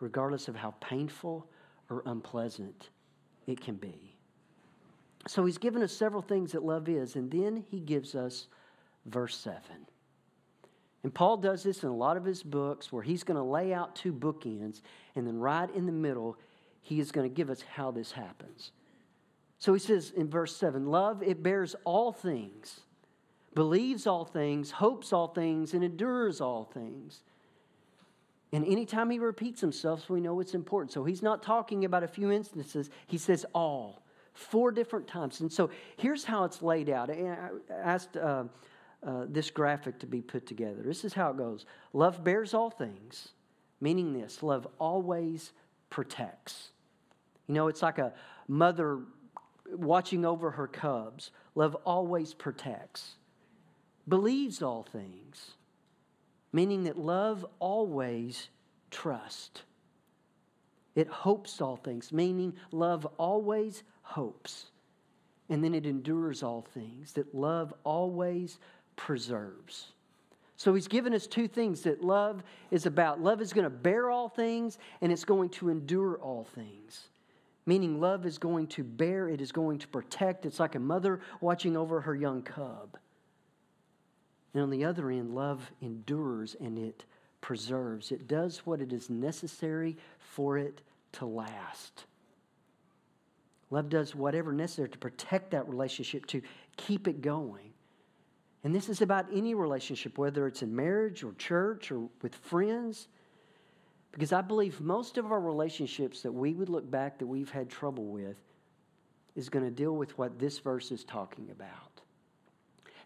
regardless 0.00 0.48
of 0.48 0.56
how 0.56 0.74
painful 0.80 1.46
or 1.88 2.02
unpleasant 2.06 2.90
it 3.46 3.60
can 3.60 3.76
be. 3.76 4.16
So 5.28 5.44
he's 5.44 5.58
given 5.58 5.82
us 5.82 5.92
several 5.92 6.22
things 6.22 6.52
that 6.52 6.64
love 6.64 6.88
is, 6.88 7.14
and 7.14 7.30
then 7.30 7.64
he 7.70 7.78
gives 7.78 8.14
us 8.14 8.48
verse 9.06 9.36
7. 9.36 9.60
And 11.04 11.12
Paul 11.12 11.36
does 11.36 11.62
this 11.62 11.82
in 11.82 11.90
a 11.90 11.94
lot 11.94 12.16
of 12.16 12.24
his 12.24 12.42
books 12.42 12.90
where 12.90 13.02
he's 13.02 13.22
going 13.24 13.36
to 13.36 13.42
lay 13.42 13.74
out 13.74 13.94
two 13.94 14.12
bookends, 14.12 14.80
and 15.14 15.26
then 15.26 15.38
right 15.38 15.68
in 15.74 15.84
the 15.84 15.92
middle, 15.92 16.38
he 16.80 16.98
is 16.98 17.12
going 17.12 17.28
to 17.28 17.34
give 17.34 17.50
us 17.50 17.62
how 17.76 17.90
this 17.90 18.10
happens. 18.10 18.72
So 19.58 19.74
he 19.74 19.78
says 19.78 20.12
in 20.16 20.28
verse 20.28 20.56
7 20.56 20.86
Love, 20.86 21.22
it 21.22 21.42
bears 21.42 21.76
all 21.84 22.10
things, 22.10 22.80
believes 23.54 24.06
all 24.06 24.24
things, 24.24 24.70
hopes 24.70 25.12
all 25.12 25.28
things, 25.28 25.74
and 25.74 25.84
endures 25.84 26.40
all 26.40 26.64
things. 26.64 27.22
And 28.52 28.64
anytime 28.64 29.10
he 29.10 29.18
repeats 29.18 29.60
himself, 29.60 30.08
we 30.08 30.22
know 30.22 30.40
it's 30.40 30.54
important. 30.54 30.92
So 30.92 31.04
he's 31.04 31.22
not 31.22 31.42
talking 31.42 31.84
about 31.84 32.02
a 32.02 32.08
few 32.08 32.30
instances, 32.30 32.88
he 33.06 33.18
says 33.18 33.44
all, 33.54 34.02
four 34.32 34.72
different 34.72 35.06
times. 35.06 35.40
And 35.40 35.52
so 35.52 35.68
here's 35.98 36.24
how 36.24 36.44
it's 36.44 36.62
laid 36.62 36.88
out. 36.88 37.10
I 37.10 37.48
asked 37.70 38.16
uh, 38.16 38.44
uh, 39.06 39.26
this 39.28 39.50
graphic 39.50 39.98
to 40.00 40.06
be 40.06 40.22
put 40.22 40.46
together. 40.46 40.82
This 40.82 41.04
is 41.04 41.12
how 41.12 41.30
it 41.30 41.36
goes 41.36 41.66
Love 41.92 42.24
bears 42.24 42.54
all 42.54 42.70
things, 42.70 43.28
meaning 43.80 44.12
this 44.12 44.42
love 44.42 44.66
always 44.78 45.52
protects. 45.90 46.70
You 47.46 47.54
know, 47.54 47.68
it's 47.68 47.82
like 47.82 47.98
a 47.98 48.12
mother 48.48 49.00
watching 49.70 50.24
over 50.24 50.52
her 50.52 50.66
cubs. 50.66 51.30
Love 51.54 51.76
always 51.84 52.34
protects. 52.34 53.16
Believes 54.08 54.62
all 54.62 54.82
things, 54.82 55.52
meaning 56.52 56.84
that 56.84 56.98
love 56.98 57.46
always 57.58 58.48
trusts. 58.90 59.62
It 60.94 61.08
hopes 61.08 61.60
all 61.60 61.76
things, 61.76 62.12
meaning 62.12 62.54
love 62.70 63.06
always 63.18 63.82
hopes. 64.02 64.66
And 65.48 65.62
then 65.62 65.74
it 65.74 65.86
endures 65.86 66.42
all 66.42 66.66
things, 66.72 67.12
that 67.12 67.34
love 67.34 67.74
always 67.84 68.58
preserves. 68.96 69.92
So 70.56 70.74
he's 70.74 70.88
given 70.88 71.14
us 71.14 71.26
two 71.26 71.48
things 71.48 71.82
that 71.82 72.02
love 72.02 72.42
is 72.70 72.86
about. 72.86 73.20
Love 73.20 73.40
is 73.40 73.52
going 73.52 73.64
to 73.64 73.70
bear 73.70 74.10
all 74.10 74.28
things, 74.28 74.78
and 75.00 75.10
it's 75.10 75.24
going 75.24 75.50
to 75.50 75.68
endure 75.68 76.16
all 76.16 76.44
things 76.54 77.08
meaning 77.66 78.00
love 78.00 78.26
is 78.26 78.38
going 78.38 78.66
to 78.68 78.84
bear, 78.84 79.28
it 79.28 79.40
is 79.40 79.52
going 79.52 79.78
to 79.78 79.88
protect. 79.88 80.46
It's 80.46 80.60
like 80.60 80.74
a 80.74 80.80
mother 80.80 81.20
watching 81.40 81.76
over 81.76 82.00
her 82.02 82.14
young 82.14 82.42
cub. 82.42 82.98
And 84.52 84.62
on 84.62 84.70
the 84.70 84.84
other 84.84 85.10
end, 85.10 85.34
love 85.34 85.70
endures 85.80 86.56
and 86.60 86.78
it 86.78 87.04
preserves. 87.40 88.12
It 88.12 88.28
does 88.28 88.58
what 88.58 88.80
it 88.80 88.92
is 88.92 89.10
necessary 89.10 89.96
for 90.18 90.58
it 90.58 90.82
to 91.12 91.26
last. 91.26 92.04
Love 93.70 93.88
does 93.88 94.14
whatever 94.14 94.52
necessary 94.52 94.88
to 94.90 94.98
protect 94.98 95.50
that 95.50 95.68
relationship, 95.68 96.26
to 96.26 96.42
keep 96.76 97.08
it 97.08 97.22
going. 97.22 97.72
And 98.64 98.74
this 98.74 98.88
is 98.88 99.02
about 99.02 99.26
any 99.32 99.54
relationship, 99.54 100.16
whether 100.16 100.46
it's 100.46 100.62
in 100.62 100.74
marriage 100.74 101.22
or 101.22 101.34
church 101.34 101.92
or 101.92 102.08
with 102.22 102.34
friends. 102.34 103.08
Because 104.10 104.32
I 104.32 104.40
believe 104.40 104.80
most 104.80 105.18
of 105.18 105.30
our 105.30 105.40
relationships 105.40 106.22
that 106.22 106.32
we 106.32 106.54
would 106.54 106.70
look 106.70 106.90
back 106.90 107.18
that 107.18 107.26
we've 107.26 107.50
had 107.50 107.68
trouble 107.68 108.06
with 108.06 108.36
is 109.36 109.48
going 109.48 109.64
to 109.64 109.70
deal 109.70 109.94
with 109.94 110.16
what 110.16 110.38
this 110.38 110.58
verse 110.58 110.90
is 110.90 111.04
talking 111.04 111.50
about. 111.50 112.00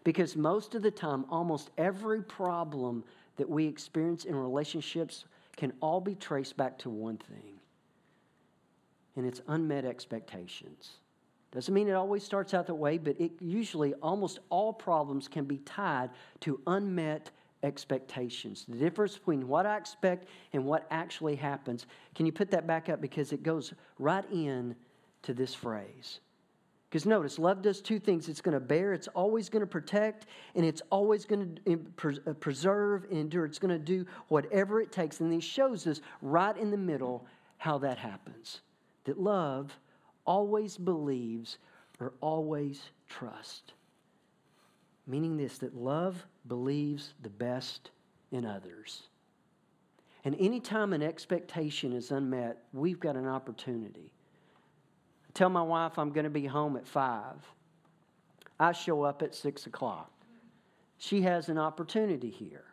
Because 0.03 0.37
most 0.37 0.75
of 0.75 0.81
the 0.81 0.91
time, 0.91 1.25
almost 1.29 1.71
every 1.77 2.21
problem 2.21 3.03
that 3.35 3.49
we 3.49 3.65
experience 3.65 4.25
in 4.25 4.35
relationships 4.35 5.25
can 5.57 5.73
all 5.81 5.99
be 5.99 6.15
traced 6.15 6.55
back 6.55 6.77
to 6.79 6.89
one 6.89 7.17
thing, 7.17 7.59
and 9.15 9.25
it's 9.25 9.41
unmet 9.47 9.83
expectations. 9.83 10.91
Doesn't 11.51 11.73
mean 11.73 11.87
it 11.87 11.93
always 11.93 12.23
starts 12.23 12.53
out 12.53 12.67
that 12.67 12.75
way, 12.75 12.97
but 12.97 13.19
it 13.19 13.31
usually 13.39 13.93
almost 13.95 14.39
all 14.49 14.71
problems 14.71 15.27
can 15.27 15.45
be 15.45 15.57
tied 15.59 16.11
to 16.41 16.59
unmet 16.67 17.31
expectations. 17.63 18.65
The 18.67 18.77
difference 18.77 19.17
between 19.17 19.47
what 19.47 19.65
I 19.65 19.77
expect 19.77 20.27
and 20.53 20.63
what 20.63 20.85
actually 20.91 21.35
happens. 21.35 21.87
Can 22.15 22.25
you 22.25 22.31
put 22.31 22.51
that 22.51 22.67
back 22.67 22.87
up? 22.87 23.01
Because 23.01 23.33
it 23.33 23.43
goes 23.43 23.73
right 23.97 24.25
in 24.31 24.75
to 25.23 25.33
this 25.33 25.55
phrase. 25.55 26.19
Because 26.89 27.05
notice, 27.05 27.37
love 27.37 27.61
does 27.61 27.81
two 27.81 27.99
things 27.99 28.29
it's 28.29 28.41
going 28.41 28.55
to 28.55 28.59
bear, 28.59 28.93
it's 28.93 29.07
always 29.09 29.47
going 29.47 29.59
to 29.61 29.67
protect, 29.67 30.25
and 30.55 30.65
it's 30.65 30.81
always 30.91 31.23
going 31.25 31.59
to 31.65 32.19
uh, 32.27 32.33
preserve 32.33 33.03
and 33.11 33.19
endure. 33.19 33.45
It's 33.45 33.59
going 33.59 33.77
to 33.77 33.77
do 33.77 34.05
whatever 34.27 34.81
it 34.81 34.91
takes. 34.91 35.19
And 35.19 35.31
he 35.31 35.39
shows 35.39 35.85
us 35.85 36.01
right 36.21 36.55
in 36.57 36.71
the 36.71 36.77
middle 36.77 37.27
how 37.57 37.77
that 37.79 37.97
happens. 37.97 38.61
That 39.03 39.19
love 39.19 39.77
always 40.29 40.77
believes 40.77 41.57
or 41.99 42.13
always 42.21 42.81
trusts. 43.09 43.73
Meaning 45.07 45.35
this, 45.35 45.57
that 45.57 45.75
love 45.75 46.25
believes 46.47 47.15
the 47.21 47.29
best 47.29 47.89
in 48.31 48.45
others. 48.45 49.07
And 50.23 50.35
anytime 50.39 50.93
an 50.93 51.01
expectation 51.01 51.93
is 51.93 52.11
unmet, 52.11 52.59
we've 52.71 52.99
got 52.99 53.15
an 53.15 53.27
opportunity 53.27 54.13
tell 55.39 55.49
my 55.49 55.61
wife 55.61 55.97
I'm 55.97 56.11
going 56.11 56.25
to 56.25 56.29
be 56.29 56.45
home 56.45 56.75
at 56.75 56.85
5. 56.85 57.35
I 58.59 58.71
show 58.73 59.03
up 59.03 59.21
at 59.21 59.33
6 59.33 59.67
o'clock. 59.67 60.11
She 60.97 61.21
has 61.21 61.47
an 61.47 61.57
opportunity 61.57 62.29
here. 62.29 62.65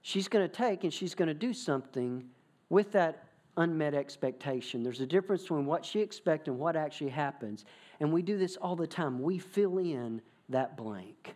She's 0.00 0.26
going 0.26 0.48
to 0.48 0.54
take 0.54 0.84
and 0.84 0.92
she's 0.92 1.14
going 1.14 1.28
to 1.28 1.34
do 1.34 1.52
something 1.52 2.24
with 2.70 2.92
that 2.92 3.24
unmet 3.56 3.94
expectation. 3.94 4.82
There's 4.82 5.00
a 5.00 5.06
difference 5.06 5.42
between 5.42 5.66
what 5.66 5.84
she 5.84 6.00
expects 6.00 6.48
and 6.48 6.58
what 6.58 6.76
actually 6.76 7.10
happens. 7.10 7.64
And 8.00 8.12
we 8.12 8.22
do 8.22 8.38
this 8.38 8.56
all 8.56 8.76
the 8.76 8.86
time. 8.86 9.20
We 9.20 9.38
fill 9.38 9.78
in 9.78 10.22
that 10.48 10.76
blank. 10.76 11.34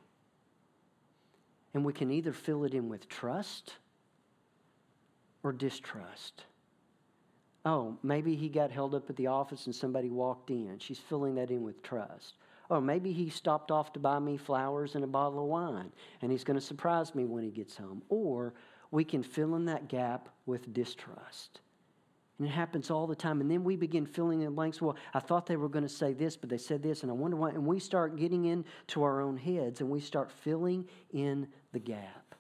And 1.75 1.85
we 1.85 1.93
can 1.93 2.11
either 2.11 2.33
fill 2.33 2.65
it 2.65 2.75
in 2.75 2.89
with 2.89 3.09
trust 3.09 3.75
or 5.43 5.53
distrust. 5.53 6.45
Oh, 7.67 7.99
maybe 8.03 8.35
he 8.35 8.49
got 8.49 8.71
held 8.71 8.95
up 8.95 9.11
at 9.11 9.17
the 9.17 9.27
office 9.27 9.67
and 9.67 9.75
somebody 9.75 10.09
walked 10.09 10.51
in. 10.51 10.79
She's 10.79 10.99
filling 10.99 11.35
that 11.35 11.51
in 11.51 11.63
with 11.63 11.83
trust. 11.83 12.35
Or 12.69 12.81
maybe 12.81 13.13
he 13.13 13.29
stopped 13.29 13.71
off 13.71 13.93
to 13.93 14.01
buy 14.01 14.19
me 14.19 14.37
flowers 14.37 14.95
and 14.95 15.05
a 15.05 15.09
bottle 15.09 15.41
of 15.41 15.47
wine 15.47 15.93
and 16.23 16.33
he's 16.33 16.45
going 16.45 16.59
to 16.59 16.65
surprise 16.65 17.15
me 17.15 17.25
when 17.25 17.45
he 17.45 17.51
gets 17.51 17.77
home. 17.77 18.03
Or 18.09 18.55
we 18.91 19.05
can 19.05 19.23
fill 19.23 19.55
in 19.57 19.67
that 19.67 19.89
gap 19.89 20.31
with 20.47 20.73
distrust. 20.73 21.61
And 22.39 22.47
it 22.47 22.51
happens 22.51 22.91
all 22.91 23.07
the 23.07 23.17
time. 23.17 23.41
And 23.41 23.51
then 23.51 23.65
we 23.65 23.77
begin 23.77 24.05
filling 24.05 24.43
in 24.43 24.55
blanks. 24.55 24.83
Well, 24.83 24.97
I 25.15 25.21
thought 25.21 25.47
they 25.47 25.57
were 25.57 25.71
going 25.71 25.85
to 25.85 25.89
say 25.89 26.13
this, 26.13 26.37
but 26.37 26.51
they 26.51 26.59
said 26.59 26.83
this, 26.83 27.03
and 27.03 27.11
I 27.11 27.15
wonder 27.15 27.37
why. 27.37 27.51
And 27.51 27.67
we 27.67 27.81
start 27.81 28.17
getting 28.17 28.45
into 28.45 29.03
our 29.03 29.21
own 29.23 29.39
heads 29.39 29.81
and 29.81 29.89
we 29.89 30.01
start 30.01 30.31
filling 30.31 30.87
in 31.13 31.49
the 31.73 31.79
gap. 31.79 32.35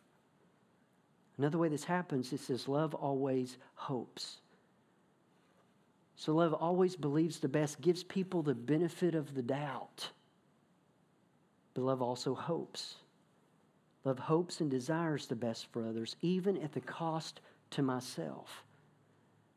Another 1.39 1.59
way 1.59 1.69
this 1.69 1.85
happens 1.85 2.33
is 2.33 2.47
this 2.47 2.69
love 2.69 2.95
always 2.95 3.59
hopes. 3.75 4.39
So 6.17 6.35
love 6.35 6.55
always 6.55 6.97
believes 6.97 7.39
the 7.39 7.49
best, 7.49 7.81
gives 7.81 8.03
people 8.03 8.43
the 8.43 8.55
benefit 8.55 9.15
of 9.15 9.35
the 9.35 9.43
doubt. 9.43 10.11
But 11.75 11.85
love 11.85 12.01
also 12.01 12.35
hopes. 12.35 12.97
Love 14.05 14.19
hopes 14.19 14.61
and 14.61 14.71
desires 14.71 15.27
the 15.27 15.37
best 15.37 15.67
for 15.73 15.87
others, 15.87 16.17
even 16.23 16.57
at 16.63 16.73
the 16.73 16.81
cost 16.81 17.41
to 17.71 17.83
myself. 17.83 18.63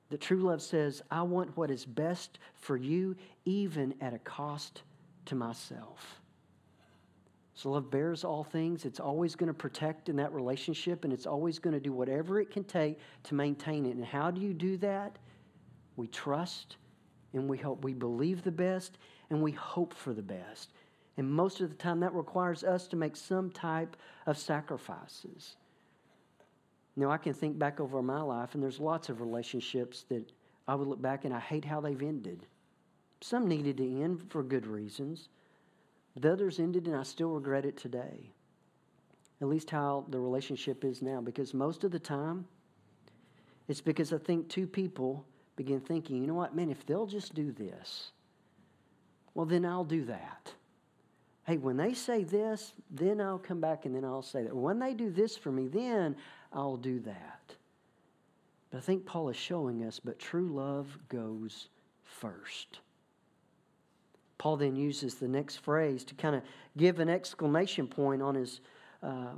The 0.09 0.17
true 0.17 0.39
love 0.39 0.61
says, 0.61 1.01
I 1.11 1.21
want 1.21 1.55
what 1.55 1.69
is 1.69 1.85
best 1.85 2.39
for 2.55 2.77
you, 2.77 3.15
even 3.45 3.93
at 4.01 4.13
a 4.13 4.19
cost 4.19 4.81
to 5.25 5.35
myself. 5.35 6.19
So 7.53 7.71
love 7.71 7.91
bears 7.91 8.23
all 8.23 8.43
things. 8.43 8.85
It's 8.85 8.99
always 8.99 9.35
going 9.35 9.49
to 9.49 9.53
protect 9.53 10.09
in 10.09 10.15
that 10.15 10.33
relationship, 10.33 11.03
and 11.03 11.13
it's 11.13 11.27
always 11.27 11.59
going 11.59 11.73
to 11.73 11.79
do 11.79 11.91
whatever 11.91 12.39
it 12.39 12.51
can 12.51 12.63
take 12.63 12.99
to 13.23 13.35
maintain 13.35 13.85
it. 13.85 13.95
And 13.95 14.05
how 14.05 14.31
do 14.31 14.41
you 14.41 14.53
do 14.53 14.77
that? 14.77 15.17
we 15.99 16.07
trust 16.07 16.77
and 17.33 17.47
we 17.47 17.57
hope. 17.57 17.83
We 17.83 17.93
believe 17.93 18.41
the 18.43 18.51
best 18.51 18.97
and 19.29 19.43
we 19.43 19.51
hope 19.51 19.93
for 19.93 20.13
the 20.13 20.23
best. 20.23 20.71
And 21.17 21.29
most 21.29 21.59
of 21.59 21.69
the 21.69 21.75
time, 21.75 21.99
that 21.99 22.13
requires 22.13 22.63
us 22.63 22.87
to 22.87 22.95
make 22.95 23.17
some 23.17 23.51
type 23.51 23.97
of 24.25 24.37
sacrifices. 24.37 25.57
Now, 26.99 27.11
I 27.11 27.17
can 27.17 27.33
think 27.33 27.57
back 27.57 27.79
over 27.79 28.01
my 28.01 28.19
life, 28.19 28.55
and 28.55 28.61
there's 28.61 28.81
lots 28.81 29.07
of 29.07 29.21
relationships 29.21 30.03
that 30.09 30.33
I 30.67 30.75
would 30.75 30.85
look 30.85 31.01
back 31.01 31.23
and 31.23 31.33
I 31.33 31.39
hate 31.39 31.63
how 31.63 31.79
they've 31.79 32.01
ended. 32.01 32.45
Some 33.21 33.47
needed 33.47 33.77
to 33.77 34.01
end 34.01 34.29
for 34.29 34.43
good 34.43 34.67
reasons, 34.67 35.29
the 36.17 36.33
others 36.33 36.59
ended, 36.59 36.87
and 36.87 36.97
I 36.97 37.03
still 37.03 37.29
regret 37.29 37.65
it 37.65 37.77
today. 37.77 38.33
At 39.39 39.47
least 39.47 39.69
how 39.69 40.07
the 40.09 40.19
relationship 40.19 40.83
is 40.83 41.01
now, 41.01 41.21
because 41.21 41.53
most 41.53 41.85
of 41.85 41.91
the 41.91 41.99
time, 41.99 42.45
it's 43.69 43.79
because 43.79 44.11
I 44.11 44.17
think 44.17 44.49
two 44.49 44.67
people 44.67 45.25
begin 45.55 45.79
thinking, 45.79 46.17
you 46.17 46.27
know 46.27 46.33
what, 46.33 46.53
man, 46.53 46.69
if 46.69 46.85
they'll 46.85 47.05
just 47.05 47.33
do 47.33 47.53
this, 47.53 48.11
well, 49.35 49.45
then 49.45 49.63
I'll 49.63 49.85
do 49.85 50.03
that. 50.03 50.53
Hey, 51.45 51.57
when 51.57 51.77
they 51.77 51.93
say 51.93 52.23
this, 52.23 52.73
then 52.91 53.19
I'll 53.19 53.39
come 53.39 53.59
back 53.59 53.85
and 53.85 53.95
then 53.95 54.05
I'll 54.05 54.21
say 54.21 54.43
that. 54.43 54.55
When 54.55 54.79
they 54.79 54.93
do 54.93 55.09
this 55.09 55.35
for 55.35 55.51
me, 55.51 55.67
then 55.67 56.15
I'll 56.53 56.77
do 56.77 56.99
that. 57.01 57.55
But 58.69 58.77
I 58.77 58.81
think 58.81 59.05
Paul 59.05 59.29
is 59.29 59.37
showing 59.37 59.83
us, 59.83 59.99
but 59.99 60.19
true 60.19 60.49
love 60.53 60.97
goes 61.09 61.69
first. 62.03 62.79
Paul 64.37 64.57
then 64.57 64.75
uses 64.75 65.15
the 65.15 65.27
next 65.27 65.57
phrase 65.57 66.03
to 66.05 66.15
kind 66.15 66.35
of 66.35 66.43
give 66.77 66.99
an 66.99 67.09
exclamation 67.09 67.87
point 67.87 68.21
on 68.21 68.35
his 68.35 68.61
uh, 69.01 69.33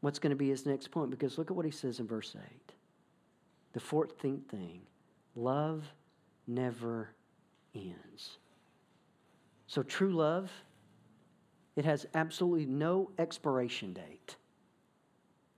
what's 0.00 0.18
going 0.18 0.30
to 0.30 0.36
be 0.36 0.50
his 0.50 0.66
next 0.66 0.90
point 0.90 1.10
because 1.10 1.38
look 1.38 1.50
at 1.50 1.56
what 1.56 1.64
he 1.64 1.70
says 1.70 1.98
in 1.98 2.06
verse 2.06 2.36
8. 2.36 2.72
The 3.72 3.80
14th 3.80 4.46
thing 4.46 4.82
Love 5.36 5.84
never 6.46 7.10
ends. 7.74 8.38
So, 9.66 9.82
true 9.82 10.12
love, 10.12 10.50
it 11.76 11.84
has 11.84 12.06
absolutely 12.14 12.66
no 12.66 13.10
expiration 13.18 13.92
date. 13.92 14.36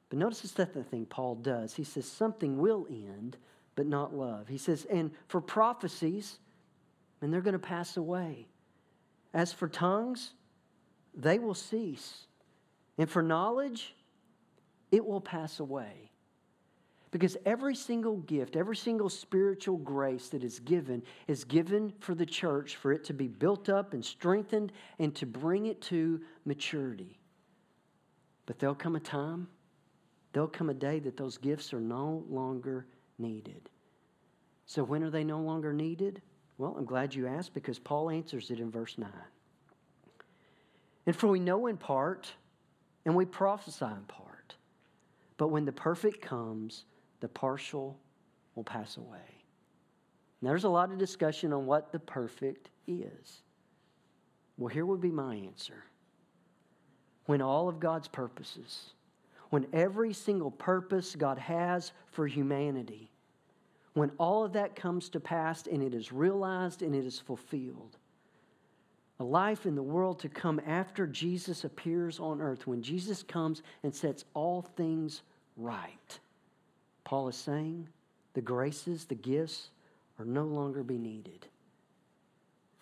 But 0.09 0.19
notice 0.19 0.41
the 0.41 0.49
second 0.49 0.89
thing 0.91 1.07
Paul 1.07 1.37
does. 1.37 1.75
He 1.75 1.85
says, 1.85 2.07
something 2.07 2.59
will 2.59 2.87
end, 2.89 3.37
but 3.75 3.87
not 3.87 4.15
love. 4.15 4.49
He 4.49 4.59
says, 4.59 4.87
and 4.91 5.11
for 5.29 5.41
prophecies, 5.41 6.39
and 7.21 7.33
they're 7.33 7.41
going 7.41 7.53
to 7.53 7.59
pass 7.59 7.97
away. 7.97 8.47
As 9.35 9.53
for 9.53 9.69
tongues, 9.69 10.33
they 11.15 11.39
will 11.39 11.55
cease. 11.55 12.27
And 12.99 13.11
for 13.11 13.23
knowledge, 13.23 13.95
it 14.91 15.05
will 15.05 15.21
pass 15.21 15.61
away. 15.61 16.11
Because 17.17 17.39
every 17.47 17.75
single 17.75 18.19
gift, 18.19 18.57
every 18.57 18.77
single 18.77 19.09
spiritual 19.09 19.79
grace 19.79 20.29
that 20.29 20.45
is 20.45 20.59
given 20.59 21.03
is 21.27 21.45
given 21.45 21.95
for 21.99 22.15
the 22.15 22.27
church 22.27 22.77
for 22.77 22.93
it 22.93 23.05
to 23.05 23.15
be 23.15 23.27
built 23.27 23.71
up 23.71 23.95
and 23.95 24.05
strengthened 24.05 24.71
and 24.99 25.15
to 25.15 25.25
bring 25.25 25.65
it 25.65 25.81
to 25.81 26.21
maturity. 26.45 27.19
But 28.45 28.59
there'll 28.59 28.75
come 28.75 28.97
a 28.97 29.01
time, 29.01 29.49
there'll 30.35 30.47
come 30.47 30.69
a 30.69 30.75
day 30.75 30.99
that 30.99 31.17
those 31.17 31.39
gifts 31.39 31.73
are 31.73 31.81
no 31.81 32.23
longer 32.29 32.87
needed. 33.19 33.71
So, 34.67 34.85
when 34.85 35.03
are 35.03 35.09
they 35.09 35.25
no 35.25 35.41
longer 35.41 35.73
needed? 35.73 36.21
Well, 36.59 36.75
I'm 36.77 36.85
glad 36.85 37.15
you 37.15 37.27
asked 37.27 37.55
because 37.55 37.79
Paul 37.79 38.11
answers 38.11 38.51
it 38.51 38.61
in 38.61 38.71
verse 38.71 38.99
9. 38.99 39.09
And 41.07 41.17
for 41.17 41.29
we 41.29 41.41
know 41.41 41.67
in 41.67 41.79
part, 41.79 42.31
and 43.07 43.17
we 43.17 43.25
prophesy 43.25 43.87
in 43.87 44.05
part. 44.07 44.55
But 45.39 45.49
when 45.49 45.65
the 45.65 45.73
perfect 45.73 46.21
comes, 46.21 46.85
the 47.21 47.29
partial 47.29 47.97
will 48.55 48.65
pass 48.65 48.97
away. 48.97 49.37
And 50.41 50.51
there's 50.51 50.65
a 50.65 50.69
lot 50.69 50.91
of 50.91 50.99
discussion 50.99 51.53
on 51.53 51.67
what 51.67 51.93
the 51.93 51.99
perfect 51.99 52.71
is. 52.87 53.43
Well, 54.59 54.69
here 54.69 54.87
would 54.87 55.01
be 55.01 55.11
my 55.11 55.35
answer. 55.35 55.85
When 57.27 57.43
all 57.43 57.69
of 57.69 57.81
God's 57.81 58.09
purposes, 58.09 58.93
when 59.51 59.67
every 59.73 60.13
single 60.13 60.51
purpose 60.51 61.15
God 61.17 61.39
has 61.39 61.93
for 62.11 62.27
humanity, 62.27 63.11
when 63.95 64.11
all 64.19 64.45
of 64.45 64.53
that 64.53 64.77
comes 64.77 65.09
to 65.11 65.21
pass 65.21 65.67
and 65.67 65.83
it 65.83 65.95
is 65.95 66.13
realized 66.13 66.83
and 66.83 66.95
it 66.95 67.05
is 67.05 67.19
fulfilled, 67.19 67.97
a 69.19 69.25
life 69.25 69.65
in 69.65 69.75
the 69.75 69.83
world 69.83 70.19
to 70.21 70.29
come 70.29 70.61
after 70.67 71.07
Jesus 71.07 71.65
appears 71.65 72.21
on 72.21 72.43
earth, 72.43 72.67
when 72.67 72.83
Jesus 72.83 73.23
comes 73.23 73.63
and 73.83 73.95
sets 73.95 74.27
all 74.35 74.63
things 74.77 75.23
right 75.57 76.19
Paul 77.07 77.29
is 77.29 77.37
saying 77.37 77.89
the 78.35 78.41
graces, 78.41 79.05
the 79.05 79.15
gifts 79.15 79.71
are 80.19 80.25
no 80.25 80.43
longer 80.43 80.83
be 80.83 80.99
needed. 80.99 81.47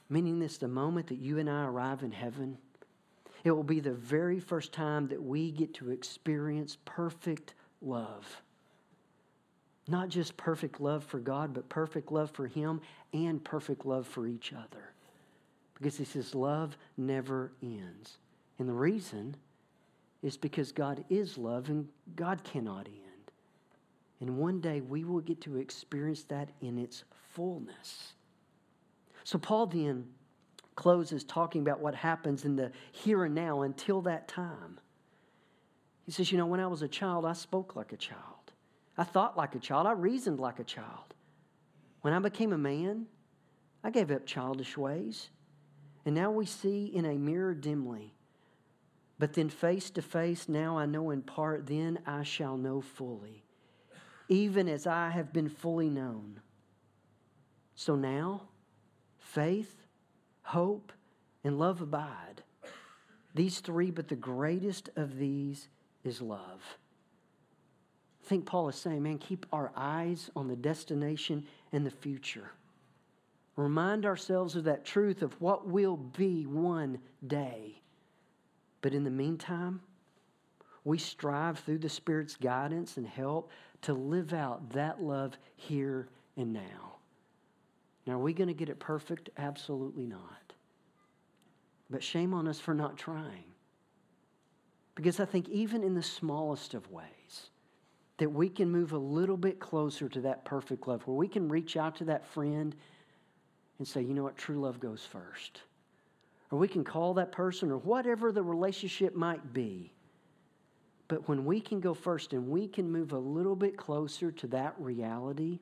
Meaning 0.09 0.39
this, 0.39 0.57
the 0.57 0.67
moment 0.67 1.09
that 1.09 1.19
you 1.19 1.39
and 1.39 1.49
I 1.49 1.67
arrive 1.67 2.03
in 2.03 2.11
heaven, 2.11 2.57
it 3.45 3.51
will 3.51 3.63
be 3.63 3.81
the 3.81 3.93
very 3.93 4.41
first 4.41 4.73
time 4.73 5.09
that 5.09 5.23
we 5.23 5.51
get 5.51 5.75
to 5.75 5.91
experience 5.91 6.79
perfect 6.87 7.53
love. 7.83 8.41
Not 9.89 10.09
just 10.09 10.39
perfect 10.39 10.81
love 10.81 11.05
for 11.05 11.19
God, 11.19 11.53
but 11.53 11.69
perfect 11.69 12.11
love 12.11 12.31
for 12.31 12.47
Him 12.47 12.81
and 13.13 13.45
perfect 13.45 13.85
love 13.85 14.07
for 14.07 14.27
each 14.27 14.55
other. 14.55 14.95
Because 15.75 15.99
He 15.99 16.05
says 16.07 16.35
love 16.35 16.79
never 16.97 17.53
ends. 17.63 18.17
And 18.59 18.71
the 18.71 18.73
reason 18.73 19.37
is 20.23 20.39
because 20.39 20.73
God 20.73 21.05
is 21.11 21.37
love 21.37 21.69
and 21.69 21.87
God 22.17 22.43
cannot 22.43 22.87
end. 22.87 23.04
And 24.21 24.39
one 24.39 24.61
day 24.61 24.81
we 24.81 25.05
will 25.05 25.21
get 25.21 25.41
to 25.43 25.57
experience 25.57 26.25
that 26.25 26.51
in 26.61 26.79
its 26.79 27.05
fullness. 27.33 28.15
So, 29.25 29.39
Paul 29.39 29.67
then 29.67 30.07
closes 30.77 31.25
talking 31.25 31.63
about 31.63 31.81
what 31.81 31.95
happens 31.95 32.45
in 32.45 32.57
the 32.57 32.71
here 32.93 33.25
and 33.25 33.35
now 33.35 33.63
until 33.63 34.03
that 34.03 34.29
time. 34.29 34.79
He 36.05 36.13
says, 36.13 36.31
You 36.31 36.39
know, 36.39 36.47
when 36.47 36.61
I 36.61 36.67
was 36.67 36.83
a 36.83 36.89
child, 36.89 37.25
I 37.25 37.33
spoke 37.33 37.75
like 37.75 37.93
a 37.93 37.97
child. 37.97 38.53
I 38.97 39.05
thought 39.05 39.37
like 39.37 39.55
a 39.55 39.59
child. 39.59 39.87
I 39.87 39.93
reasoned 39.93 40.39
like 40.39 40.59
a 40.59 40.65
child. 40.65 41.15
When 42.03 42.13
I 42.15 42.19
became 42.19 42.53
a 42.53 42.59
man, 42.59 43.07
I 43.83 43.91
gave 43.91 44.11
up 44.11 44.27
childish 44.27 44.77
ways. 44.77 45.31
And 46.05 46.15
now 46.15 46.31
we 46.31 46.45
see 46.45 46.87
in 46.87 47.07
a 47.07 47.15
mirror 47.15 47.55
dimly. 47.55 48.15
But 49.19 49.33
then 49.33 49.49
face 49.49 49.91
to 49.91 50.03
face, 50.03 50.49
now 50.49 50.77
I 50.77 50.87
know 50.87 51.11
in 51.11 51.23
part, 51.23 51.67
then 51.67 51.99
I 52.07 52.25
shall 52.25 52.57
know 52.57 52.81
fully 52.81 53.44
even 54.29 54.69
as 54.69 54.87
I 54.87 55.11
have 55.11 55.33
been 55.33 55.49
fully 55.49 55.91
known. 55.91 56.41
So 57.75 57.95
now, 57.95 58.43
faith, 59.19 59.85
hope, 60.43 60.93
and 61.43 61.59
love 61.59 61.81
abide. 61.81 62.43
These 63.35 63.61
three, 63.61 63.91
but 63.91 64.09
the 64.09 64.17
greatest 64.17 64.91
of 64.97 65.19
these 65.19 65.69
is 66.05 66.23
love. 66.23 66.79
I 68.23 68.27
think 68.27 68.47
Paul 68.47 68.69
is 68.69 68.77
saying, 68.77 69.03
man, 69.03 69.19
keep 69.19 69.45
our 69.53 69.73
eyes 69.77 70.31
on 70.35 70.49
the 70.49 70.57
destination 70.57 71.45
and 71.73 71.85
the 71.85 71.91
future. 71.91 72.53
Remind 73.57 74.07
ourselves 74.07 74.57
of 74.57 74.65
that 74.65 74.85
truth 74.85 75.23
of 75.23 75.41
what 75.41 75.69
will 75.69 75.97
be 75.97 76.47
one 76.47 76.99
day. 77.27 77.83
But 78.81 78.95
in 78.95 79.05
the 79.05 79.11
meantime, 79.11 79.81
we 80.85 80.99
strive 80.99 81.59
through 81.61 81.79
the 81.79 81.89
Spirit's 81.89 82.37
guidance 82.37 82.99
and 82.99 83.07
help 83.07 83.51
to 83.83 83.95
live 83.95 84.33
out 84.33 84.71
that 84.71 85.03
love 85.03 85.37
here 85.57 86.09
and 86.37 86.53
now. 86.53 86.97
Now, 88.07 88.15
are 88.15 88.19
we 88.19 88.35
going 88.35 88.49
to 88.49 88.55
get 88.55 88.69
it 88.69 88.79
perfect? 88.79 89.31
Absolutely 89.39 90.07
not. 90.07 90.53
But 91.89 92.03
shame 92.03 92.35
on 92.35 92.47
us 92.47 92.61
for 92.61 92.75
not 92.75 92.99
trying. 92.99 93.45
Because 94.95 95.21
I 95.21 95.25
think 95.25 95.49
even 95.49 95.83
in 95.83 95.95
the 95.95 96.03
smallest 96.03 96.75
of 96.75 96.91
ways, 96.91 97.51
that 98.19 98.31
we 98.31 98.49
can 98.49 98.71
move 98.71 98.93
a 98.93 98.99
little 98.99 99.37
bit 99.37 99.59
closer 99.59 100.09
to 100.09 100.21
that 100.21 100.45
perfect 100.45 100.87
love, 100.87 101.07
where 101.07 101.17
we 101.17 101.27
can 101.27 101.49
reach 101.49 101.77
out 101.77 101.97
to 101.97 102.05
that 102.05 102.27
friend 102.27 102.77
and 103.79 103.89
say, 103.89 104.03
you 104.03 104.15
know 104.15 104.23
what, 104.23 104.37
true 104.37 104.61
love 104.61 104.79
goes 104.79 105.05
first. 105.05 105.63
Or 106.51 106.59
we 106.59 106.69
can 106.69 106.85
call 106.85 107.15
that 107.15 107.33
person, 107.33 107.73
or 107.73 107.79
whatever 107.79 108.31
the 108.31 108.43
relationship 108.43 109.17
might 109.17 109.53
be, 109.53 109.94
but 111.15 111.29
when 111.29 111.45
we 111.45 111.61
can 111.61 111.79
go 111.79 111.95
first 111.95 112.33
and 112.33 112.49
we 112.49 112.67
can 112.67 112.91
move 112.91 113.13
a 113.13 113.19
little 113.19 113.55
bit 113.55 113.77
closer 113.77 114.33
to 114.33 114.49
that 114.49 114.75
reality, 114.81 115.61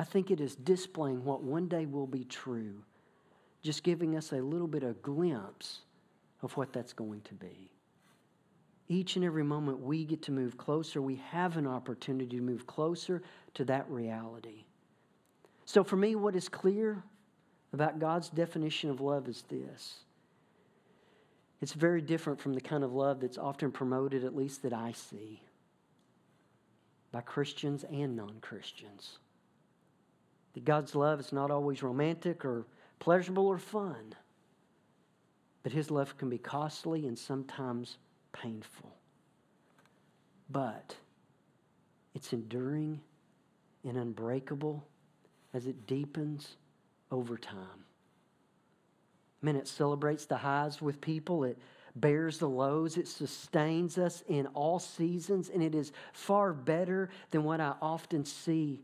I 0.00 0.02
think 0.02 0.32
it 0.32 0.40
is 0.40 0.56
displaying 0.56 1.24
what 1.24 1.44
one 1.44 1.68
day 1.68 1.86
will 1.86 2.08
be 2.08 2.24
true, 2.24 2.82
just 3.62 3.84
giving 3.84 4.16
us 4.16 4.32
a 4.32 4.42
little 4.42 4.66
bit 4.66 4.82
of 4.82 5.00
glimpse 5.00 5.82
of 6.42 6.56
what 6.56 6.72
that's 6.72 6.92
going 6.92 7.20
to 7.20 7.34
be. 7.34 7.70
Each 8.88 9.14
and 9.14 9.24
every 9.24 9.44
moment 9.44 9.78
we 9.78 10.04
get 10.04 10.22
to 10.22 10.32
move 10.32 10.58
closer, 10.58 11.00
we 11.00 11.22
have 11.30 11.56
an 11.56 11.68
opportunity 11.68 12.36
to 12.36 12.42
move 12.42 12.66
closer 12.66 13.22
to 13.54 13.64
that 13.66 13.88
reality. 13.88 14.64
So, 15.66 15.84
for 15.84 15.94
me, 15.94 16.16
what 16.16 16.34
is 16.34 16.48
clear 16.48 17.04
about 17.72 18.00
God's 18.00 18.28
definition 18.28 18.90
of 18.90 19.00
love 19.00 19.28
is 19.28 19.44
this 19.48 19.98
it's 21.60 21.72
very 21.74 22.00
different 22.00 22.40
from 22.40 22.54
the 22.54 22.60
kind 22.60 22.82
of 22.82 22.92
love 22.92 23.20
that's 23.20 23.38
often 23.38 23.70
promoted, 23.70 24.24
at 24.24 24.34
least 24.34 24.62
that 24.62 24.72
I 24.72 24.92
see, 24.92 25.42
by 27.12 27.20
Christians 27.20 27.84
and 27.84 28.16
non 28.16 28.38
Christians. 28.40 29.18
That 30.54 30.64
God's 30.64 30.94
love 30.94 31.20
is 31.20 31.32
not 31.32 31.50
always 31.50 31.82
romantic 31.82 32.44
or 32.44 32.66
pleasurable 32.98 33.46
or 33.46 33.58
fun, 33.58 34.14
but 35.62 35.72
His 35.72 35.90
love 35.90 36.16
can 36.16 36.30
be 36.30 36.38
costly 36.38 37.06
and 37.06 37.18
sometimes 37.18 37.98
painful. 38.32 38.94
But 40.48 40.96
it's 42.14 42.32
enduring 42.32 43.00
and 43.84 43.96
unbreakable 43.96 44.86
as 45.52 45.66
it 45.66 45.86
deepens 45.86 46.56
over 47.10 47.36
time. 47.36 47.84
Man, 49.42 49.56
it 49.56 49.68
celebrates 49.68 50.26
the 50.26 50.36
highs 50.36 50.82
with 50.82 51.00
people. 51.00 51.44
It 51.44 51.58
bears 51.96 52.38
the 52.38 52.48
lows. 52.48 52.96
It 52.96 53.08
sustains 53.08 53.98
us 53.98 54.22
in 54.28 54.46
all 54.48 54.78
seasons, 54.78 55.48
and 55.48 55.62
it 55.62 55.74
is 55.74 55.92
far 56.12 56.52
better 56.52 57.08
than 57.30 57.44
what 57.44 57.60
I 57.60 57.74
often 57.80 58.24
see. 58.24 58.80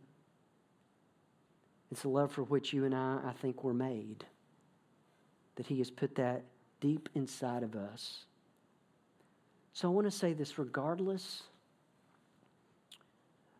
It's 1.92 2.04
a 2.04 2.08
love 2.08 2.32
for 2.32 2.42
which 2.42 2.72
you 2.72 2.84
and 2.84 2.94
I, 2.94 3.20
I 3.24 3.32
think, 3.32 3.62
were 3.62 3.74
made. 3.74 4.24
That 5.56 5.66
He 5.66 5.78
has 5.78 5.90
put 5.90 6.14
that 6.16 6.42
deep 6.80 7.08
inside 7.14 7.62
of 7.62 7.76
us. 7.76 8.24
So 9.72 9.88
I 9.88 9.90
want 9.92 10.06
to 10.06 10.10
say 10.10 10.32
this 10.32 10.58
regardless 10.58 11.42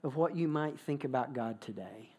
of 0.02 0.16
what 0.16 0.34
you 0.34 0.48
might 0.48 0.78
think 0.80 1.04
about 1.04 1.34
God 1.34 1.60
today. 1.60 2.10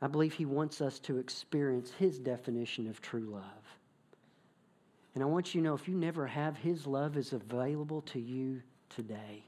I 0.00 0.06
believe 0.06 0.32
he 0.32 0.44
wants 0.44 0.80
us 0.80 0.98
to 1.00 1.18
experience 1.18 1.90
his 1.98 2.18
definition 2.18 2.88
of 2.88 3.00
true 3.00 3.26
love. 3.26 3.42
And 5.14 5.22
I 5.22 5.26
want 5.26 5.54
you 5.54 5.60
to 5.60 5.64
know 5.66 5.74
if 5.74 5.88
you 5.88 5.94
never 5.94 6.26
have, 6.26 6.56
his 6.56 6.86
love 6.86 7.16
is 7.16 7.32
available 7.32 8.02
to 8.02 8.20
you 8.20 8.62
today. 8.88 9.44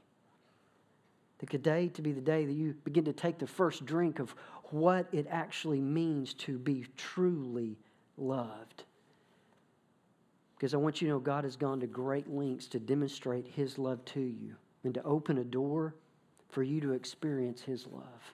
The 1.39 1.45
today 1.45 1.87
to 1.89 2.01
be 2.01 2.11
the 2.11 2.21
day 2.21 2.45
that 2.45 2.53
you 2.53 2.75
begin 2.83 3.05
to 3.05 3.13
take 3.13 3.39
the 3.39 3.47
first 3.47 3.85
drink 3.85 4.19
of 4.19 4.35
what 4.65 5.07
it 5.11 5.27
actually 5.29 5.79
means 5.79 6.33
to 6.35 6.57
be 6.57 6.85
truly 6.97 7.77
loved. 8.17 8.83
Because 10.55 10.73
I 10.73 10.77
want 10.77 11.01
you 11.01 11.07
to 11.07 11.13
know 11.13 11.19
God 11.19 11.45
has 11.45 11.55
gone 11.55 11.79
to 11.79 11.87
great 11.87 12.29
lengths 12.29 12.67
to 12.67 12.79
demonstrate 12.79 13.47
his 13.47 13.79
love 13.79 14.03
to 14.05 14.19
you 14.19 14.55
and 14.83 14.93
to 14.93 15.03
open 15.03 15.37
a 15.39 15.43
door 15.43 15.95
for 16.49 16.61
you 16.61 16.81
to 16.81 16.91
experience 16.91 17.61
his 17.61 17.87
love. 17.87 18.33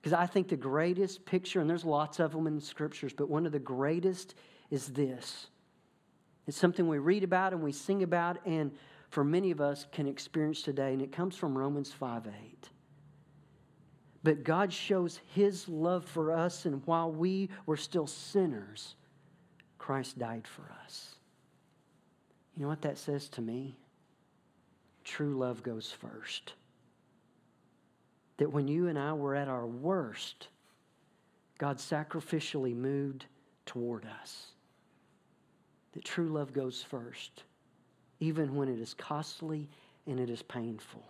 Because 0.00 0.12
I 0.14 0.26
think 0.26 0.48
the 0.48 0.56
greatest 0.56 1.24
picture, 1.26 1.60
and 1.60 1.68
there's 1.68 1.84
lots 1.84 2.20
of 2.20 2.32
them 2.32 2.46
in 2.46 2.56
the 2.56 2.62
scriptures, 2.62 3.12
but 3.12 3.28
one 3.28 3.44
of 3.44 3.52
the 3.52 3.58
greatest 3.58 4.34
is 4.70 4.88
this. 4.88 5.48
It's 6.46 6.56
something 6.56 6.88
we 6.88 6.98
read 6.98 7.22
about 7.22 7.52
and 7.52 7.62
we 7.62 7.72
sing 7.72 8.02
about, 8.02 8.38
and 8.46 8.72
for 9.10 9.24
many 9.24 9.50
of 9.50 9.60
us 9.60 9.86
can 9.92 10.06
experience 10.06 10.62
today, 10.62 10.92
and 10.92 11.02
it 11.02 11.12
comes 11.12 11.36
from 11.36 11.56
Romans 11.56 11.92
5 11.92 12.26
8. 12.26 12.68
But 14.22 14.44
God 14.44 14.72
shows 14.72 15.20
his 15.34 15.68
love 15.68 16.04
for 16.04 16.32
us, 16.32 16.64
and 16.64 16.82
while 16.86 17.10
we 17.10 17.50
were 17.66 17.76
still 17.76 18.06
sinners, 18.06 18.94
Christ 19.78 20.18
died 20.18 20.46
for 20.46 20.70
us. 20.84 21.14
You 22.56 22.62
know 22.62 22.68
what 22.68 22.82
that 22.82 22.98
says 22.98 23.28
to 23.30 23.42
me? 23.42 23.76
True 25.04 25.36
love 25.36 25.62
goes 25.62 25.90
first 25.90 26.54
that 28.40 28.50
when 28.50 28.66
you 28.66 28.88
and 28.88 28.98
I 28.98 29.12
were 29.12 29.34
at 29.34 29.48
our 29.48 29.66
worst, 29.66 30.48
God 31.58 31.76
sacrificially 31.76 32.74
moved 32.74 33.26
toward 33.66 34.06
us. 34.22 34.46
That 35.92 36.06
true 36.06 36.30
love 36.30 36.54
goes 36.54 36.82
first, 36.82 37.42
even 38.18 38.54
when 38.54 38.70
it 38.70 38.80
is 38.80 38.94
costly 38.94 39.68
and 40.06 40.18
it 40.18 40.30
is 40.30 40.40
painful. 40.40 41.04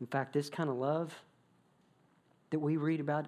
In 0.00 0.08
fact, 0.08 0.32
this 0.32 0.50
kind 0.50 0.68
of 0.68 0.74
love 0.74 1.14
that 2.50 2.58
we 2.58 2.76
read 2.76 2.98
about, 2.98 3.26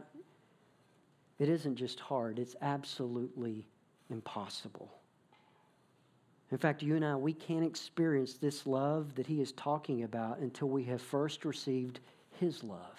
it 1.39 1.49
isn't 1.49 1.77
just 1.77 2.01
hard, 2.01 2.41
it's 2.41 2.57
absolutely 2.63 3.65
impossible. 4.11 4.98
In 6.51 6.59
fact, 6.59 6.83
you 6.83 6.97
and 6.97 7.05
I, 7.05 7.15
we 7.17 7.35
can't 7.35 7.65
experience 7.65 8.35
this 8.35 8.67
love 8.67 9.15
that 9.17 9.27
he 9.27 9.41
is 9.41 9.53
talking 9.53 10.05
about 10.05 10.39
until 10.39 10.69
we 10.69 10.85
have 10.85 11.03
first 11.03 11.45
received 11.45 12.01
his 12.41 12.65
love. 12.65 12.99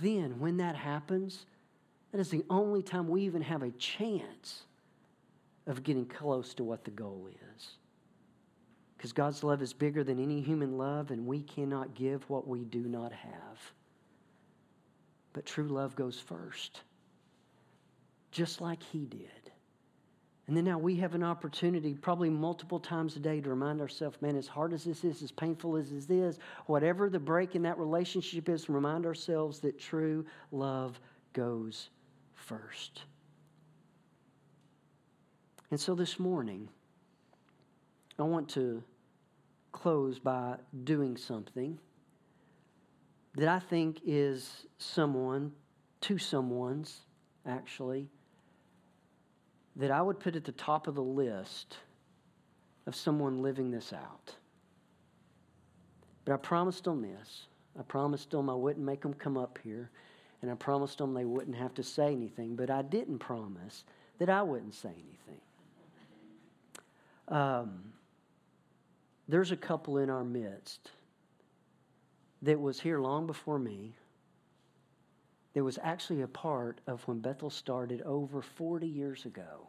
Then, 0.00 0.38
when 0.38 0.56
that 0.58 0.76
happens, 0.76 1.46
that 2.12 2.20
is 2.20 2.30
the 2.30 2.44
only 2.48 2.82
time 2.82 3.08
we 3.08 3.22
even 3.22 3.42
have 3.42 3.62
a 3.62 3.70
chance 3.72 4.62
of 5.66 5.82
getting 5.82 6.06
close 6.06 6.54
to 6.54 6.64
what 6.64 6.84
the 6.84 6.90
goal 6.92 7.28
is. 7.56 7.70
Because 8.96 9.12
God's 9.12 9.42
love 9.42 9.62
is 9.62 9.72
bigger 9.72 10.04
than 10.04 10.22
any 10.22 10.40
human 10.40 10.76
love, 10.76 11.10
and 11.10 11.26
we 11.26 11.42
cannot 11.42 11.94
give 11.94 12.28
what 12.28 12.46
we 12.46 12.64
do 12.64 12.82
not 12.82 13.12
have. 13.12 13.72
But 15.32 15.46
true 15.46 15.68
love 15.68 15.96
goes 15.96 16.20
first, 16.20 16.82
just 18.30 18.60
like 18.60 18.82
He 18.82 19.06
did. 19.06 19.39
And 20.50 20.56
then 20.56 20.64
now 20.64 20.78
we 20.78 20.96
have 20.96 21.14
an 21.14 21.22
opportunity, 21.22 21.94
probably 21.94 22.28
multiple 22.28 22.80
times 22.80 23.14
a 23.14 23.20
day, 23.20 23.40
to 23.40 23.48
remind 23.48 23.80
ourselves, 23.80 24.20
man, 24.20 24.34
as 24.34 24.48
hard 24.48 24.72
as 24.72 24.82
this 24.82 25.04
is, 25.04 25.22
as 25.22 25.30
painful 25.30 25.76
as 25.76 25.92
this 25.92 26.10
is, 26.10 26.40
whatever 26.66 27.08
the 27.08 27.20
break 27.20 27.54
in 27.54 27.62
that 27.62 27.78
relationship 27.78 28.48
is, 28.48 28.68
remind 28.68 29.06
ourselves 29.06 29.60
that 29.60 29.78
true 29.78 30.26
love 30.50 30.98
goes 31.34 31.90
first. 32.34 33.04
And 35.70 35.78
so 35.78 35.94
this 35.94 36.18
morning, 36.18 36.68
I 38.18 38.24
want 38.24 38.48
to 38.48 38.82
close 39.70 40.18
by 40.18 40.56
doing 40.82 41.16
something 41.16 41.78
that 43.36 43.46
I 43.46 43.60
think 43.60 44.00
is 44.04 44.66
someone, 44.78 45.52
to 46.00 46.18
someone's 46.18 47.02
actually, 47.46 48.08
that 49.76 49.90
I 49.90 50.02
would 50.02 50.20
put 50.20 50.36
at 50.36 50.44
the 50.44 50.52
top 50.52 50.86
of 50.86 50.94
the 50.94 51.02
list 51.02 51.76
of 52.86 52.94
someone 52.94 53.42
living 53.42 53.70
this 53.70 53.92
out. 53.92 54.34
But 56.24 56.34
I 56.34 56.36
promised 56.36 56.84
them 56.84 57.02
this. 57.02 57.46
I 57.78 57.82
promised 57.82 58.30
them 58.30 58.50
I 58.50 58.54
wouldn't 58.54 58.84
make 58.84 59.02
them 59.02 59.14
come 59.14 59.36
up 59.36 59.58
here, 59.62 59.90
and 60.42 60.50
I 60.50 60.54
promised 60.54 60.98
them 60.98 61.14
they 61.14 61.24
wouldn't 61.24 61.56
have 61.56 61.74
to 61.74 61.82
say 61.82 62.12
anything, 62.12 62.56
but 62.56 62.70
I 62.70 62.82
didn't 62.82 63.18
promise 63.18 63.84
that 64.18 64.28
I 64.28 64.42
wouldn't 64.42 64.74
say 64.74 64.90
anything. 64.90 65.40
Um, 67.28 67.92
there's 69.28 69.52
a 69.52 69.56
couple 69.56 69.98
in 69.98 70.10
our 70.10 70.24
midst 70.24 70.90
that 72.42 72.60
was 72.60 72.80
here 72.80 73.00
long 73.00 73.26
before 73.26 73.58
me 73.58 73.94
that 75.54 75.64
was 75.64 75.78
actually 75.82 76.22
a 76.22 76.28
part 76.28 76.80
of 76.86 77.06
when 77.08 77.18
Bethel 77.18 77.50
started 77.50 78.02
over 78.02 78.40
40 78.42 78.86
years 78.86 79.24
ago. 79.24 79.68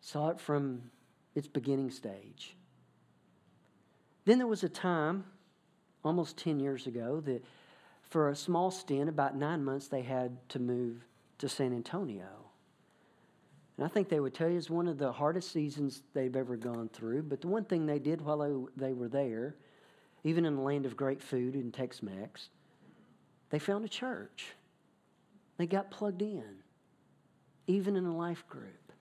Saw 0.00 0.30
it 0.30 0.40
from 0.40 0.90
its 1.34 1.46
beginning 1.46 1.90
stage. 1.90 2.56
Then 4.24 4.38
there 4.38 4.46
was 4.46 4.64
a 4.64 4.68
time, 4.68 5.24
almost 6.04 6.36
10 6.38 6.60
years 6.60 6.86
ago, 6.86 7.20
that 7.20 7.44
for 8.02 8.28
a 8.28 8.36
small 8.36 8.70
stint, 8.70 9.08
about 9.08 9.36
nine 9.36 9.64
months, 9.64 9.88
they 9.88 10.02
had 10.02 10.36
to 10.50 10.58
move 10.58 11.04
to 11.38 11.48
San 11.48 11.72
Antonio. 11.72 12.50
And 13.76 13.86
I 13.86 13.88
think 13.88 14.08
they 14.08 14.20
would 14.20 14.34
tell 14.34 14.48
you 14.48 14.58
it's 14.58 14.68
one 14.68 14.88
of 14.88 14.98
the 14.98 15.12
hardest 15.12 15.52
seasons 15.52 16.02
they've 16.12 16.34
ever 16.34 16.56
gone 16.56 16.90
through. 16.92 17.22
But 17.22 17.40
the 17.40 17.48
one 17.48 17.64
thing 17.64 17.86
they 17.86 17.98
did 17.98 18.20
while 18.20 18.38
they, 18.76 18.86
they 18.88 18.92
were 18.92 19.08
there, 19.08 19.56
even 20.24 20.44
in 20.44 20.56
the 20.56 20.62
land 20.62 20.84
of 20.84 20.96
great 20.96 21.22
food 21.22 21.54
in 21.54 21.72
Tex 21.72 22.02
Mex, 22.02 22.50
they 23.50 23.58
found 23.58 23.84
a 23.84 23.88
church. 23.88 24.54
They 25.58 25.66
got 25.66 25.90
plugged 25.90 26.22
in, 26.22 26.44
even 27.66 27.96
in 27.96 28.06
a 28.06 28.16
life 28.16 28.44
group. 28.48 28.92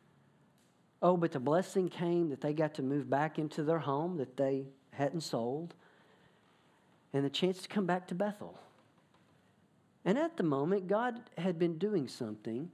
Oh, 1.02 1.16
but 1.16 1.32
the 1.32 1.40
blessing 1.40 1.88
came 1.88 2.30
that 2.30 2.42
they 2.42 2.54
got 2.54 2.74
to 2.76 2.84
move 2.84 3.10
back 3.10 3.40
into 3.40 3.64
their 3.64 3.80
home 3.80 4.18
that 4.18 4.36
they 4.36 4.66
hadn't 4.92 5.22
sold, 5.22 5.74
and 7.14 7.24
the 7.24 7.30
chance 7.30 7.62
to 7.62 7.70
come 7.70 7.86
back 7.86 8.08
to 8.08 8.16
Bethel. 8.16 8.60
And 10.04 10.18
at 10.18 10.38
the 10.38 10.44
moment, 10.44 10.88
God 10.88 11.22
had 11.38 11.58
been 11.58 11.78
doing 11.78 12.08
something 12.08 12.70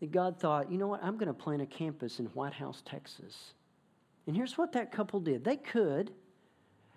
that 0.00 0.10
God 0.10 0.38
thought, 0.38 0.70
you 0.72 0.78
know 0.78 0.88
what, 0.88 1.02
I'm 1.04 1.16
going 1.16 1.28
to 1.28 1.34
plant 1.34 1.62
a 1.62 1.66
campus 1.66 2.18
in 2.18 2.26
Whitehouse, 2.26 2.82
Texas. 2.84 3.52
And 4.26 4.36
here's 4.36 4.58
what 4.58 4.72
that 4.72 4.90
couple 4.90 5.20
did 5.20 5.44
they 5.44 5.56
could 5.56 6.12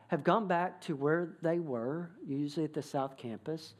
have 0.08 0.24
gone 0.24 0.48
back 0.48 0.82
to 0.82 0.96
where 0.96 1.34
they 1.41 1.60
were, 1.60 2.12
usually 2.26 2.65
at 2.65 2.74
the 2.74 2.82
South 2.82 3.18
Campus, 3.18 3.74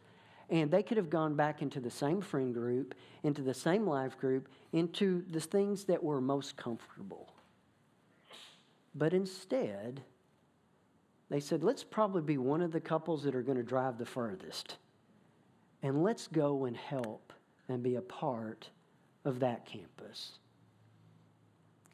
and 0.50 0.70
they 0.70 0.84
could 0.84 0.98
have 0.98 1.10
gone 1.10 1.36
back 1.36 1.62
into 1.62 1.80
the 1.80 1.90
same 1.90 2.22
friend 2.22 2.54
group, 2.54 2.96
into 3.24 3.42
the 3.42 3.54
same 3.54 3.88
life 3.88 4.18
group, 4.18 4.48
into 4.74 5.24
the 5.30 5.40
things 5.40 5.86
that 5.86 6.04
were 6.04 6.22
most 6.22 6.56
comfortable. 6.56 7.34
But 8.94 9.14
instead, 9.14 10.04
they 11.30 11.40
said, 11.40 11.64
let's 11.64 11.84
probably 11.84 12.22
be 12.22 12.38
one 12.38 12.62
of 12.62 12.72
the 12.72 12.80
couples 12.80 13.24
that 13.24 13.36
are 13.36 13.42
going 13.42 13.58
to 13.58 13.64
drive 13.64 13.98
the 13.98 14.06
furthest. 14.06 14.78
And 15.82 16.04
let's 16.04 16.28
go 16.28 16.66
and 16.66 16.78
help 16.78 17.34
and 17.68 17.82
be 17.82 17.96
a 17.96 18.02
part 18.02 18.70
of 19.26 19.40
that 19.40 19.66
campus. 19.66 20.40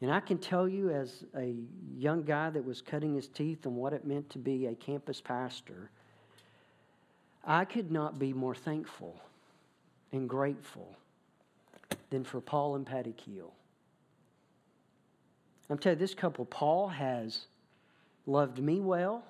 And 0.01 0.11
I 0.11 0.19
can 0.19 0.39
tell 0.39 0.67
you, 0.67 0.89
as 0.89 1.23
a 1.37 1.53
young 1.95 2.23
guy 2.23 2.49
that 2.49 2.65
was 2.65 2.81
cutting 2.81 3.15
his 3.15 3.27
teeth 3.27 3.67
on 3.67 3.75
what 3.75 3.93
it 3.93 4.03
meant 4.03 4.31
to 4.31 4.39
be 4.39 4.65
a 4.65 4.73
campus 4.73 5.21
pastor, 5.21 5.91
I 7.45 7.65
could 7.65 7.91
not 7.91 8.17
be 8.17 8.33
more 8.33 8.55
thankful 8.55 9.15
and 10.11 10.27
grateful 10.27 10.95
than 12.09 12.23
for 12.23 12.41
Paul 12.41 12.75
and 12.75 12.85
Patty 12.85 13.13
Keel. 13.13 13.53
I'm 15.69 15.77
telling 15.77 15.99
you, 15.99 16.03
this 16.05 16.15
couple, 16.15 16.45
Paul 16.45 16.89
has 16.89 17.45
loved 18.25 18.59
me 18.59 18.81
well, 18.81 19.23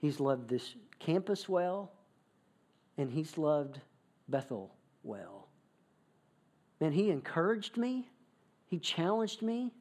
he's 0.00 0.18
loved 0.18 0.48
this 0.48 0.74
campus 0.98 1.48
well, 1.48 1.92
and 2.98 3.10
he's 3.10 3.38
loved 3.38 3.78
Bethel 4.28 4.70
well. 5.04 5.46
Man, 6.80 6.92
he 6.92 7.10
encouraged 7.10 7.76
me. 7.76 8.08
He 8.70 8.78
challenged 8.78 9.42
me. 9.42 9.72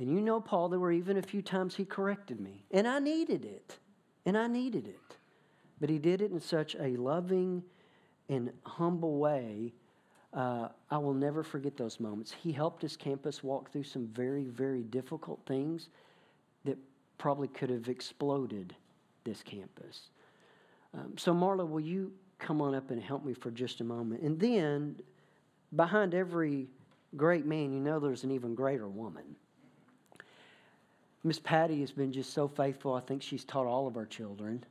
And 0.00 0.10
you 0.10 0.20
know, 0.20 0.40
Paul, 0.40 0.68
there 0.68 0.80
were 0.80 0.90
even 0.90 1.16
a 1.16 1.22
few 1.22 1.40
times 1.40 1.76
he 1.76 1.84
corrected 1.84 2.40
me. 2.40 2.64
And 2.72 2.88
I 2.88 2.98
needed 2.98 3.44
it. 3.44 3.78
And 4.26 4.36
I 4.36 4.48
needed 4.48 4.88
it. 4.88 5.16
But 5.80 5.88
he 5.88 5.98
did 5.98 6.20
it 6.20 6.32
in 6.32 6.40
such 6.40 6.74
a 6.74 6.96
loving 6.96 7.62
and 8.28 8.50
humble 8.64 9.18
way. 9.18 9.72
Uh, 10.32 10.68
I 10.90 10.98
will 10.98 11.14
never 11.14 11.44
forget 11.44 11.76
those 11.76 12.00
moments. 12.00 12.32
He 12.32 12.50
helped 12.50 12.82
his 12.82 12.96
campus 12.96 13.44
walk 13.44 13.70
through 13.70 13.84
some 13.84 14.08
very, 14.08 14.44
very 14.44 14.82
difficult 14.82 15.40
things 15.46 15.88
that 16.64 16.76
probably 17.18 17.46
could 17.46 17.70
have 17.70 17.88
exploded 17.88 18.74
this 19.22 19.44
campus. 19.44 20.08
Um, 20.92 21.16
so, 21.16 21.32
Marla, 21.32 21.68
will 21.68 21.80
you 21.80 22.12
come 22.40 22.60
on 22.60 22.74
up 22.74 22.90
and 22.90 23.00
help 23.00 23.24
me 23.24 23.34
for 23.34 23.52
just 23.52 23.80
a 23.80 23.84
moment? 23.84 24.22
And 24.22 24.40
then, 24.40 24.96
behind 25.76 26.14
every 26.14 26.68
great 27.16 27.46
man, 27.46 27.72
you 27.72 27.80
know 27.80 27.98
there's 27.98 28.24
an 28.24 28.30
even 28.30 28.54
greater 28.54 28.88
woman. 28.88 29.36
Miss 31.22 31.38
Patty 31.38 31.80
has 31.80 31.90
been 31.90 32.12
just 32.12 32.32
so 32.34 32.46
faithful. 32.46 32.92
I 32.94 33.00
think 33.00 33.22
she's 33.22 33.44
taught 33.44 33.66
all 33.66 33.86
of 33.86 33.96
our 33.96 34.04
children, 34.04 34.62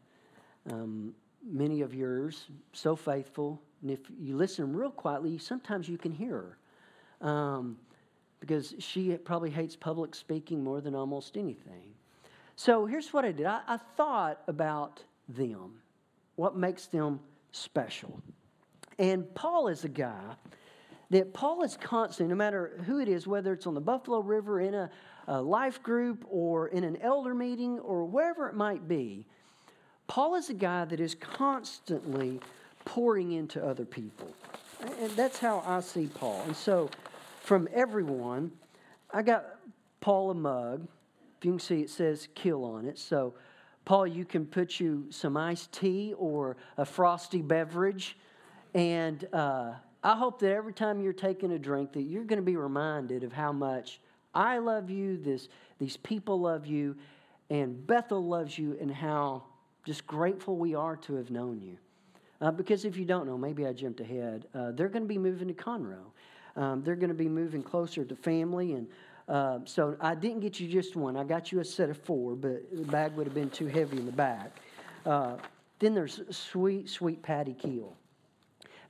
um, 0.70 1.16
many 1.44 1.82
of 1.82 1.94
yours, 1.96 2.46
so 2.74 2.96
faithful. 2.96 3.60
And 3.82 3.90
if 3.90 4.00
you 4.20 4.36
listen 4.38 4.76
real 4.76 4.92
quietly, 4.92 5.40
sometimes 5.40 5.90
you 5.90 5.98
can 5.98 6.12
hear 6.12 6.56
her 7.22 7.28
um, 7.28 7.78
because 8.40 8.76
she 8.78 9.16
probably 9.18 9.50
hates 9.50 9.76
public 9.76 10.14
speaking 10.14 10.64
more 10.64 10.80
than 10.80 10.94
almost 10.94 11.38
anything. 11.38 11.94
So 12.56 12.86
here's 12.86 13.12
what 13.12 13.26
I 13.26 13.32
did 13.32 13.48
I, 13.48 13.62
I 13.68 13.78
thought 13.98 14.42
about 14.48 15.02
them, 15.28 15.82
what 16.36 16.56
makes 16.56 16.86
them 16.86 17.20
special. 17.52 18.22
And 19.00 19.34
Paul 19.34 19.70
is 19.70 19.86
a 19.86 19.90
guy 19.90 20.36
that 21.10 21.34
Paul 21.34 21.64
is 21.64 21.78
constantly, 21.78 22.30
no 22.30 22.38
matter 22.38 22.82
who 22.86 23.00
it 23.00 23.08
is, 23.08 23.28
whether 23.28 23.54
it's 23.54 23.68
on 23.68 23.74
the 23.74 23.82
Buffalo 23.82 24.20
River, 24.20 24.60
in 24.62 24.74
a, 24.74 24.90
a 25.28 25.42
life 25.42 25.82
group, 25.84 26.26
or 26.30 26.68
in 26.70 26.84
an 26.84 26.98
elder 27.02 27.34
meeting, 27.34 27.80
or 27.80 28.06
wherever 28.06 28.48
it 28.50 28.56
might 28.56 28.88
be. 28.88 29.26
Paul 30.08 30.36
is 30.36 30.50
a 30.50 30.54
guy 30.54 30.86
that 30.86 31.00
is 31.00 31.16
constantly 31.16 32.40
pouring 32.86 33.32
into 33.32 33.64
other 33.64 33.86
people. 33.86 34.34
And 35.00 35.12
that's 35.12 35.40
how 35.40 35.64
I 35.66 35.80
see 35.80 36.08
Paul. 36.08 36.44
And 36.46 36.56
so, 36.56 36.90
from 37.42 37.70
everyone, 37.74 38.52
I 39.12 39.22
got 39.22 39.46
Paul 40.02 40.32
a 40.32 40.34
mug. 40.34 40.88
If 41.38 41.46
you 41.46 41.52
can 41.52 41.60
see, 41.60 41.82
it 41.82 41.90
says 41.90 42.28
kill 42.36 42.66
on 42.66 42.86
it. 42.86 42.98
So, 42.98 43.34
Paul, 43.86 44.08
you 44.08 44.26
can 44.26 44.46
put 44.46 44.80
you 44.80 45.08
some 45.10 45.38
iced 45.38 45.72
tea 45.72 46.14
or 46.18 46.58
a 46.78 46.86
frosty 46.86 47.42
beverage. 47.42 48.18
And 48.74 49.28
uh, 49.34 49.74
I 50.04 50.16
hope 50.16 50.40
that 50.40 50.52
every 50.52 50.74
time 50.74 51.00
you're 51.00 51.14
taking 51.14 51.52
a 51.52 51.60
drink 51.60 51.94
that 51.94 52.02
you're 52.02 52.26
going 52.26 52.40
to 52.40 52.46
be 52.46 52.58
reminded 52.58 53.24
of 53.24 53.32
how 53.32 53.54
much 53.54 54.02
I 54.36 54.58
love 54.58 54.90
you, 54.90 55.18
this, 55.18 55.48
these 55.80 55.96
people 55.98 56.42
love 56.42 56.66
you, 56.66 56.96
and 57.50 57.86
Bethel 57.88 58.26
loves 58.26 58.58
you, 58.58 58.78
and 58.82 58.92
how 58.92 59.44
just 59.86 60.06
grateful 60.06 60.58
we 60.58 60.76
are 60.76 60.98
to 60.98 61.16
have 61.16 61.32
known 61.32 61.62
you. 61.62 61.78
Uh, 62.42 62.52
because 62.52 62.84
if 62.84 62.98
you 62.98 63.06
don't 63.06 63.26
know, 63.26 63.38
maybe 63.38 63.66
I 63.66 63.72
jumped 63.72 64.02
ahead. 64.02 64.48
Uh, 64.54 64.72
they're 64.72 64.90
going 64.90 65.04
to 65.04 65.08
be 65.08 65.18
moving 65.18 65.48
to 65.48 65.54
Conroe. 65.54 66.12
Um, 66.56 66.84
they're 66.84 66.96
going 66.96 67.10
to 67.10 67.16
be 67.16 67.30
moving 67.30 67.64
closer 67.64 68.04
to 68.04 68.16
family, 68.16 68.74
and 68.74 68.88
uh, 69.30 69.60
so 69.66 69.96
I 70.02 70.16
didn't 70.16 70.42
get 70.42 70.60
you 70.60 70.68
just 70.68 70.96
one. 70.98 71.16
I 71.16 71.24
got 71.24 71.52
you 71.52 71.62
a 71.62 71.66
set 71.66 71.90
of 71.90 71.98
four, 71.98 72.36
but 72.36 72.64
the 72.72 72.84
bag 72.84 73.14
would 73.14 73.26
have 73.26 73.34
been 73.34 73.50
too 73.50 73.68
heavy 73.68 73.98
in 73.98 74.06
the 74.06 74.12
back. 74.12 74.58
Uh, 75.06 75.38
then 75.80 75.94
there's 75.94 76.22
sweet, 76.30 76.90
sweet 76.90 77.22
Patty 77.24 77.54
Keel. 77.54 77.96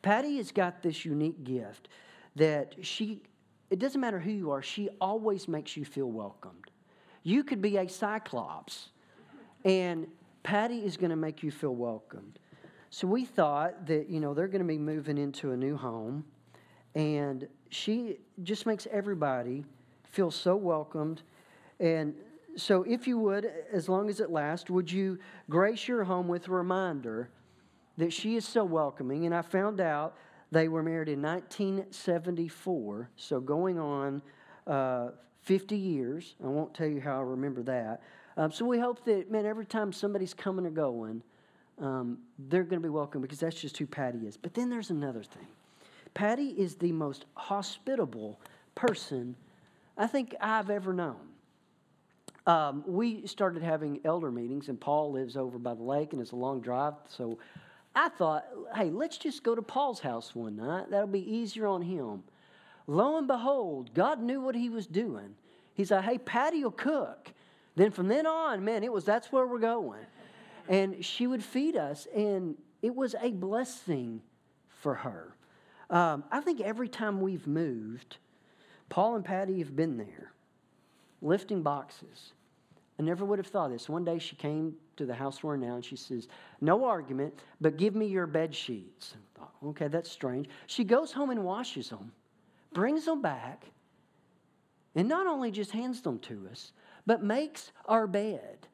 Patty 0.04 0.38
has 0.38 0.52
got 0.52 0.84
this 0.84 1.06
unique 1.06 1.44
gift 1.44 1.88
that 2.36 2.76
she, 2.82 3.24
it 3.72 3.80
doesn't 3.80 4.00
matter 4.00 4.20
who 4.20 4.32
you 4.32 4.52
are, 4.52 4.62
she 4.62 4.90
always 5.02 5.48
makes 5.48 5.76
you 5.76 5.86
feel 5.86 6.12
welcomed. 6.12 6.70
You 7.24 7.44
could 7.44 7.62
be 7.62 7.78
a 7.78 7.88
cyclops, 7.88 8.90
and 9.64 10.06
Patty 10.44 10.86
is 10.86 10.98
going 10.98 11.10
to 11.10 11.16
make 11.16 11.42
you 11.42 11.52
feel 11.52 11.74
welcomed. 11.74 12.38
So 12.90 13.08
we 13.08 13.24
thought 13.24 13.88
that, 13.88 14.10
you 14.10 14.20
know, 14.20 14.34
they're 14.34 14.50
going 14.50 14.62
to 14.62 14.68
be 14.68 14.78
moving 14.78 15.18
into 15.18 15.52
a 15.52 15.58
new 15.58 15.78
home, 15.78 16.26
and 16.96 17.48
she 17.70 18.20
just 18.44 18.66
makes 18.66 18.86
everybody 18.92 19.64
feel 20.04 20.30
so 20.30 20.56
welcomed. 20.56 21.22
And 21.80 22.14
so, 22.56 22.84
if 22.84 23.08
you 23.08 23.18
would, 23.18 23.52
as 23.72 23.90
long 23.90 24.10
as 24.10 24.20
it 24.20 24.30
lasts, 24.30 24.70
would 24.70 24.92
you 24.92 25.18
grace 25.50 25.88
your 25.88 26.04
home 26.04 26.28
with 26.28 26.50
a 26.50 26.52
reminder 26.52 27.30
that 27.98 28.12
she 28.14 28.36
is 28.36 28.46
so 28.46 28.64
welcoming. 28.64 29.26
And 29.26 29.36
I 29.36 29.42
found 29.42 29.80
out 29.82 30.16
They 30.52 30.68
were 30.68 30.84
married 30.84 31.10
in 31.10 31.20
1974, 31.22 33.10
so 33.16 33.40
going 33.40 33.80
on 33.80 34.22
uh, 34.68 35.10
50 35.42 35.76
years. 35.76 36.36
I 36.44 36.48
won't 36.48 36.76
tell 36.76 36.88
you 36.88 37.02
how 37.02 37.18
I 37.18 37.22
remember 37.22 37.64
that. 37.64 38.02
Um, 38.38 38.52
so 38.52 38.64
we 38.66 38.78
hope 38.78 39.04
that, 39.06 39.32
man, 39.32 39.46
every 39.48 39.66
time 39.66 39.92
somebody's 39.92 40.34
coming 40.36 40.66
or 40.66 40.70
going, 40.70 41.24
um, 41.80 42.20
they're 42.38 42.64
going 42.64 42.82
to 42.82 42.86
be 42.86 42.90
welcome 42.90 43.22
because 43.22 43.40
that's 43.40 43.60
just 43.60 43.78
who 43.78 43.88
Patty 43.88 44.20
is. 44.28 44.38
But 44.38 44.54
then 44.54 44.70
there's 44.70 44.92
another 44.92 45.24
thing 45.24 45.48
Patty 46.14 46.50
is 46.50 46.76
the 46.76 46.92
most 46.92 47.26
hospitable 47.34 48.40
person 48.76 49.36
I 49.98 50.06
think 50.08 50.36
I've 50.40 50.70
ever 50.70 50.94
known. 50.94 51.18
Um, 52.46 52.84
we 52.86 53.26
started 53.26 53.64
having 53.64 54.02
elder 54.04 54.30
meetings, 54.30 54.68
and 54.70 54.80
Paul 54.80 55.12
lives 55.14 55.38
over 55.38 55.58
by 55.58 55.74
the 55.74 55.84
lake, 55.84 56.14
and 56.14 56.22
it's 56.22 56.32
a 56.32 56.36
long 56.36 56.62
drive. 56.62 56.94
So 57.08 57.40
I 57.96 58.10
thought, 58.10 58.46
hey, 58.76 58.90
let's 58.90 59.18
just 59.18 59.44
go 59.44 59.54
to 59.54 59.62
Paul's 59.62 60.00
house 60.00 60.34
one 60.34 60.56
night. 60.56 60.90
That'll 60.90 61.08
be 61.08 61.32
easier 61.32 61.68
on 61.68 61.82
him. 61.84 62.24
Lo 62.88 63.18
and 63.18 63.28
behold, 63.28 63.94
God 63.94 64.22
knew 64.22 64.42
what 64.42 64.56
he 64.56 64.70
was 64.70 64.88
doing. 64.88 65.36
He 65.74 65.86
said, 65.86 66.04
hey, 66.04 66.18
Patty 66.18 66.64
will 66.64 66.72
cook. 66.72 67.32
Then 67.76 67.92
from 67.92 68.08
then 68.08 68.26
on, 68.26 68.64
man, 68.64 68.84
it 68.84 68.92
was 68.92 69.06
that's 69.06 69.32
where 69.32 69.48
we're 69.48 69.60
going. 69.60 70.06
And 70.68 71.04
she 71.04 71.28
would 71.28 71.44
feed 71.44 71.76
us, 71.76 72.08
and 72.16 72.56
it 72.82 72.96
was 72.96 73.16
a 73.22 73.32
blessing 73.32 74.22
for 74.68 74.96
her. 74.96 75.36
Um, 75.90 76.24
I 76.32 76.42
think 76.42 76.62
every 76.62 76.88
time 76.88 77.22
we've 77.22 77.48
moved, 77.48 78.18
Paul 78.90 79.16
and 79.16 79.26
Patty 79.26 79.60
have 79.60 79.76
been 79.76 79.98
there, 79.98 80.32
lifting 81.22 81.62
boxes. 81.62 82.34
I 83.00 83.04
never 83.04 83.26
would 83.26 83.40
have 83.40 83.48
thought 83.48 83.72
this. 83.72 83.90
One 83.90 84.06
day 84.06 84.20
she 84.20 84.36
came 84.36 84.76
to 84.98 85.06
the 85.06 85.14
house 85.14 85.44
we're 85.44 85.58
now 85.58 85.76
and 85.76 85.86
she 85.86 85.96
says, 85.96 86.28
No 86.62 86.86
argument, 86.86 87.34
but 87.62 87.78
give 87.78 87.96
me 87.96 88.06
your 88.06 88.28
bed 88.28 88.54
sheets. 88.54 89.16
Thought, 89.36 89.54
okay, 89.68 89.88
that's 89.88 90.12
strange. 90.12 90.48
She 90.68 90.84
goes 90.84 91.12
home 91.12 91.30
and 91.30 91.44
washes 91.44 91.90
them, 91.90 92.12
brings 92.74 93.06
them 93.06 93.22
back, 93.22 93.66
and 94.96 95.08
not 95.08 95.28
only 95.28 95.52
just 95.52 95.72
hands 95.72 96.02
them 96.02 96.20
to 96.20 96.48
us, 96.52 96.72
but 97.06 97.24
makes 97.24 97.72
our 97.86 98.08
bed. 98.08 98.68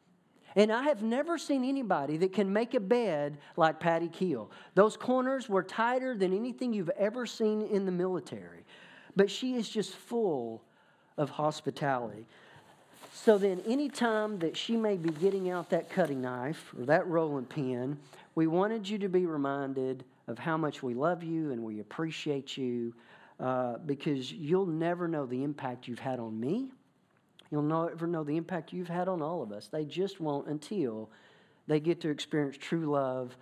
And 0.55 0.71
I 0.71 0.84
have 0.84 1.03
never 1.03 1.38
seen 1.38 1.63
anybody 1.63 2.17
that 2.17 2.34
can 2.34 2.51
make 2.51 2.73
a 2.73 2.79
bed 2.79 3.38
like 3.55 3.79
Patty 3.79 4.08
Keel. 4.08 4.51
Those 4.73 4.97
corners 4.97 5.47
were 5.47 5.63
tighter 5.63 6.15
than 6.15 6.34
anything 6.34 6.73
you've 6.73 6.89
ever 6.97 7.25
seen 7.25 7.62
in 7.62 7.86
the 7.86 7.91
military. 7.91 8.65
But 9.15 9.29
she 9.29 9.55
is 9.55 9.69
just 9.69 9.93
full 9.93 10.63
of 11.17 11.29
hospitality. 11.29 12.25
So 13.23 13.38
then, 13.38 13.62
anytime 13.67 14.39
that 14.39 14.55
she 14.55 14.77
may 14.77 14.95
be 14.95 15.10
getting 15.10 15.49
out 15.49 15.69
that 15.71 15.89
cutting 15.89 16.21
knife 16.21 16.73
or 16.77 16.86
that 16.86 17.05
rolling 17.08 17.45
pin, 17.45 17.97
we 18.36 18.47
wanted 18.47 18.88
you 18.88 18.97
to 18.99 19.10
be 19.10 19.25
reminded 19.25 20.05
of 20.27 20.39
how 20.39 20.58
much 20.58 20.82
we 20.82 20.93
love 20.93 21.23
you 21.23 21.51
and 21.51 21.63
we 21.63 21.79
appreciate 21.82 22.55
you 22.55 22.93
uh, 23.39 23.77
because 23.86 24.32
you'll 24.32 24.65
never 24.65 25.08
know 25.08 25.25
the 25.25 25.43
impact 25.43 25.88
you've 25.88 25.99
had 25.99 26.19
on 26.19 26.39
me 26.39 26.71
You'll 27.51 27.63
never 27.63 28.05
know 28.05 28.23
the 28.23 28.38
impact 28.38 28.73
you've 28.73 28.89
had 28.89 29.08
on 29.08 29.21
all 29.21 29.41
of 29.41 29.51
us. 29.51 29.67
They 29.67 29.86
just 29.86 30.19
won't 30.21 30.47
until 30.47 31.10
they 31.67 31.79
get 31.79 32.01
to 32.01 32.10
experience 32.10 32.58
true 32.58 32.86
love. 32.86 33.36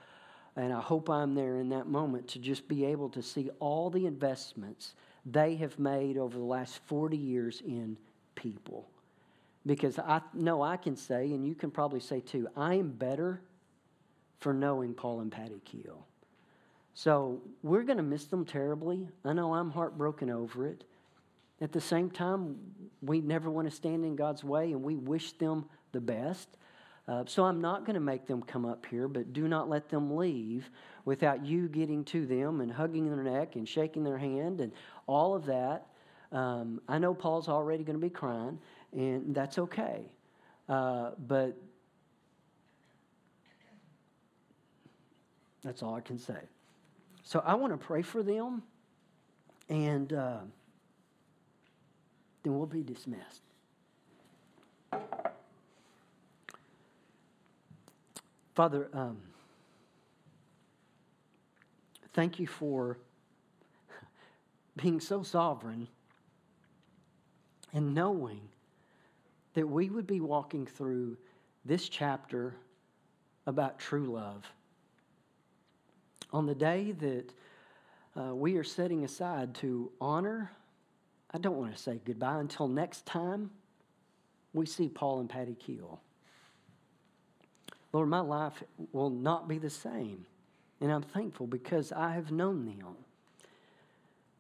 And 0.56 0.74
I 0.74 0.80
hope 0.80 1.10
I'm 1.10 1.36
there 1.36 1.58
in 1.60 1.70
that 1.70 1.88
moment 1.88 2.28
to 2.30 2.40
just 2.40 2.68
be 2.68 2.86
able 2.86 3.10
to 3.10 3.22
see 3.22 3.50
all 3.60 3.90
the 3.90 4.06
investments 4.06 4.94
they 5.26 5.56
have 5.56 5.78
made 5.78 6.18
over 6.18 6.38
the 6.38 6.44
last 6.44 6.80
40 6.86 7.18
years 7.18 7.62
in 7.66 7.98
people. 8.36 8.88
Because 9.68 10.00
I 10.00 10.22
know 10.34 10.64
I 10.64 10.78
can 10.78 10.96
say, 10.96 11.26
and 11.34 11.46
you 11.46 11.54
can 11.54 11.70
probably 11.70 12.00
say 12.00 12.22
too, 12.22 12.48
I 12.56 12.76
am 12.76 12.90
better 12.90 13.42
for 14.40 14.54
knowing 14.54 14.96
Paul 14.96 15.20
and 15.20 15.32
Patty 15.32 15.62
Keel. 15.66 16.08
So 16.94 17.42
we're 17.62 17.84
going 17.84 17.98
to 17.98 18.04
miss 18.04 18.26
them 18.26 18.44
terribly. 18.46 19.08
I 19.24 19.34
know 19.34 19.54
I'm 19.54 19.70
heartbroken 19.70 20.32
over 20.32 20.66
it. 20.66 20.84
At 21.62 21.72
the 21.72 21.82
same 21.82 22.10
time, 22.10 22.58
we 23.02 23.22
never 23.22 23.52
want 23.52 23.70
to 23.70 23.76
stand 23.76 24.06
in 24.06 24.16
God's 24.16 24.44
way 24.44 24.72
and 24.72 24.82
we 24.82 24.96
wish 24.96 25.34
them 25.34 25.66
the 25.92 26.02
best. 26.02 26.48
Uh, 27.08 27.24
so 27.26 27.46
I'm 27.46 27.62
not 27.62 27.86
going 27.86 27.94
to 27.96 28.00
make 28.00 28.26
them 28.26 28.42
come 28.42 28.66
up 28.66 28.86
here, 28.86 29.08
but 29.08 29.32
do 29.32 29.48
not 29.48 29.70
let 29.70 29.90
them 29.90 30.16
leave 30.16 30.70
without 31.06 31.46
you 31.46 31.68
getting 31.68 32.04
to 32.06 32.26
them 32.26 32.62
and 32.62 32.72
hugging 32.72 33.10
their 33.10 33.24
neck 33.24 33.56
and 33.56 33.68
shaking 33.68 34.04
their 34.04 34.18
hand 34.18 34.60
and 34.60 34.72
all 35.08 35.36
of 35.36 35.46
that. 35.46 35.88
Um, 36.32 36.82
I 36.88 36.98
know 36.98 37.14
Paul's 37.14 37.48
already 37.48 37.84
going 37.84 37.96
to 37.98 38.06
be 38.06 38.10
crying, 38.10 38.60
and 38.94 39.34
that's 39.34 39.58
okay. 39.58 40.12
Uh, 40.70 41.12
but 41.28 41.58
that's 45.64 45.82
all 45.84 45.96
I 45.96 46.02
can 46.02 46.18
say. 46.18 46.40
So 47.24 47.42
I 47.46 47.56
want 47.56 47.74
to 47.74 47.78
pray 47.78 48.02
for 48.02 48.24
them 48.24 48.64
and. 49.70 50.12
Uh, 50.14 50.38
then 52.48 52.58
we'll 52.58 52.66
be 52.66 52.82
dismissed. 52.82 53.42
Father, 58.56 58.88
um, 58.94 59.18
thank 62.14 62.40
you 62.40 62.48
for 62.48 62.98
being 64.82 65.02
so 65.02 65.24
sovereign 65.24 65.90
and 67.74 67.94
knowing 67.94 68.48
that 69.58 69.68
we 69.68 69.90
would 69.90 70.06
be 70.06 70.22
walking 70.22 70.68
through 70.68 71.18
this 71.66 71.90
chapter 71.90 72.54
about 73.48 73.80
true 73.80 74.06
love. 74.06 74.46
On 76.32 76.46
the 76.46 76.54
day 76.54 76.92
that 76.92 77.34
uh, 78.16 78.36
we 78.36 78.56
are 78.58 78.64
setting 78.64 79.04
aside 79.04 79.56
to 79.56 79.90
honor 80.00 80.52
I 81.34 81.40
don't 81.40 81.58
want 81.58 81.76
to 81.76 81.82
say 81.82 82.00
goodbye 82.06 82.40
until 82.40 82.68
next 82.68 83.08
time 83.08 83.50
we 84.54 84.68
see 84.68 84.90
Paul 84.90 85.22
and 85.22 85.30
Patty 85.30 85.56
Keel. 85.56 86.00
Lord, 87.94 88.10
my 88.10 88.20
life 88.20 88.64
will 88.94 89.10
not 89.10 89.48
be 89.48 89.58
the 89.58 89.72
same. 89.72 90.26
And 90.82 90.92
I'm 90.92 91.02
thankful 91.02 91.48
because 91.48 91.92
I 91.92 92.14
have 92.14 92.32
known 92.32 92.66
them. 92.66 92.96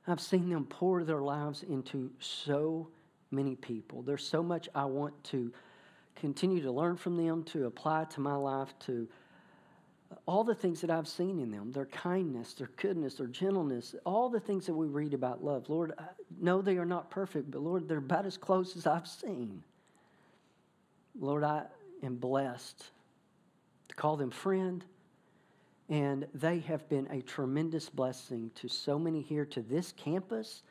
I've 0.08 0.22
seen 0.22 0.50
them 0.50 0.66
pour 0.66 1.04
their 1.04 1.22
lives 1.22 1.64
into 1.64 2.12
so 2.20 2.88
many 3.32 3.56
people. 3.56 4.02
There's 4.02 4.28
so 4.28 4.42
much 4.42 4.70
I 4.74 4.86
want 4.86 5.22
to 5.26 5.52
continue 6.16 6.62
to 6.64 6.72
learn 6.72 6.98
from 6.98 7.18
them, 7.18 7.44
to 7.44 7.66
apply 7.66 8.06
to 8.06 8.22
my 8.22 8.36
life, 8.36 8.74
to 8.86 9.08
all 10.26 10.44
the 10.44 10.56
things 10.56 10.82
that 10.82 10.90
I've 10.90 11.08
seen 11.08 11.40
in 11.40 11.52
them 11.52 11.72
their 11.72 11.86
kindness, 11.86 12.54
their 12.54 12.70
goodness, 12.78 13.16
their 13.16 13.28
gentleness, 13.28 13.96
all 14.06 14.30
the 14.30 14.40
things 14.40 14.66
that 14.66 14.74
we 14.74 14.88
read 14.88 15.14
about 15.14 15.44
love. 15.44 15.70
Lord, 15.70 15.94
I 15.98 16.06
know 16.40 16.62
they 16.62 16.78
are 16.78 16.86
not 16.86 17.10
perfect, 17.10 17.52
but 17.52 17.62
Lord, 17.62 17.88
they're 17.88 17.98
about 17.98 18.26
as 18.26 18.38
close 18.38 18.76
as 18.78 18.88
I've 18.88 19.08
seen. 19.08 19.64
Lord, 21.20 21.44
I 21.44 21.64
am 22.04 22.16
blessed 22.16 22.86
to 23.90 23.96
call 23.96 24.18
them 24.18 24.32
friend, 24.32 24.84
and 25.90 26.28
they 26.34 26.60
have 26.60 26.88
been 26.90 27.08
a 27.12 27.22
tremendous 27.22 27.90
blessing 27.90 28.52
to 28.56 28.68
so 28.68 29.00
many 29.00 29.22
here 29.22 29.46
to 29.46 29.62
this 29.62 29.92
campus 29.94 30.64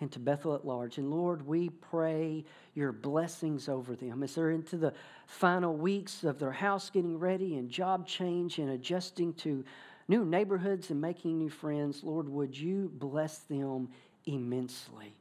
and 0.00 0.10
to 0.12 0.18
Bethel 0.18 0.54
at 0.54 0.66
large. 0.66 0.98
And 0.98 1.10
Lord, 1.10 1.46
we 1.46 1.68
pray 1.68 2.44
your 2.74 2.92
blessings 2.92 3.68
over 3.68 3.94
them 3.94 4.22
as 4.22 4.34
they're 4.34 4.50
into 4.50 4.76
the 4.76 4.94
final 5.26 5.76
weeks 5.76 6.24
of 6.24 6.38
their 6.38 6.52
house 6.52 6.90
getting 6.90 7.18
ready 7.18 7.56
and 7.56 7.68
job 7.68 8.06
change 8.06 8.58
and 8.58 8.70
adjusting 8.70 9.34
to 9.34 9.64
new 10.08 10.24
neighborhoods 10.24 10.90
and 10.90 11.00
making 11.00 11.38
new 11.38 11.50
friends. 11.50 12.02
Lord, 12.02 12.28
would 12.28 12.58
you 12.58 12.90
bless 12.94 13.38
them 13.40 13.90
immensely? 14.24 15.14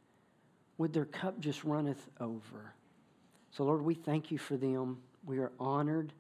Would 0.78 0.94
their 0.94 1.06
cup 1.06 1.40
just 1.40 1.64
runneth 1.64 2.10
over? 2.20 2.74
So, 3.52 3.66
Lord, 3.66 3.82
we 3.82 3.96
thank 3.96 4.32
you 4.32 4.38
for 4.38 4.56
them. 4.56 4.98
We 5.26 5.40
are 5.40 5.52
honored 5.60 6.14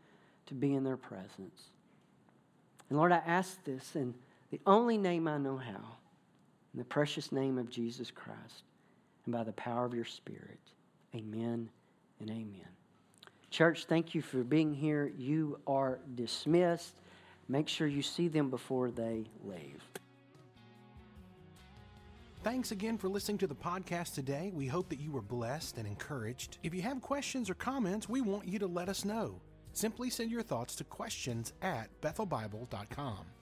to 0.47 0.53
be 0.53 0.73
in 0.73 0.83
their 0.83 0.97
presence. 0.97 1.69
And 2.89 2.97
Lord, 2.97 3.11
I 3.11 3.21
ask 3.25 3.63
this 3.63 3.95
in 3.95 4.15
the 4.51 4.59
only 4.65 4.97
name 4.97 5.27
I 5.27 5.37
know 5.37 5.57
how 5.57 5.98
in 6.73 6.79
the 6.79 6.85
precious 6.85 7.31
name 7.31 7.57
of 7.57 7.69
Jesus 7.69 8.11
Christ 8.11 8.63
and 9.25 9.33
by 9.33 9.43
the 9.43 9.53
power 9.53 9.85
of 9.85 9.93
your 9.93 10.05
Spirit. 10.05 10.59
Amen 11.15 11.69
and 12.19 12.29
amen. 12.29 12.67
Church, 13.49 13.85
thank 13.85 14.13
you 14.13 14.21
for 14.21 14.43
being 14.43 14.73
here. 14.73 15.11
You 15.17 15.59
are 15.65 15.99
dismissed. 16.15 16.93
Make 17.47 17.67
sure 17.67 17.87
you 17.87 18.03
see 18.03 18.27
them 18.27 18.49
before 18.49 18.91
they 18.91 19.25
leave. 19.43 19.83
Thanks 22.43 22.71
again 22.71 22.97
for 22.97 23.09
listening 23.09 23.39
to 23.39 23.47
the 23.47 23.55
podcast 23.55 24.13
today. 24.13 24.51
We 24.53 24.67
hope 24.67 24.87
that 24.89 24.99
you 24.99 25.11
were 25.11 25.21
blessed 25.21 25.77
and 25.77 25.85
encouraged. 25.85 26.59
If 26.63 26.73
you 26.73 26.81
have 26.83 27.01
questions 27.01 27.49
or 27.49 27.55
comments, 27.55 28.07
we 28.07 28.21
want 28.21 28.47
you 28.47 28.59
to 28.59 28.67
let 28.67 28.87
us 28.87 29.03
know. 29.03 29.41
Simply 29.73 30.09
send 30.09 30.31
your 30.31 30.43
thoughts 30.43 30.75
to 30.75 30.83
questions 30.83 31.53
at 31.61 31.89
bethelbible.com. 32.01 33.25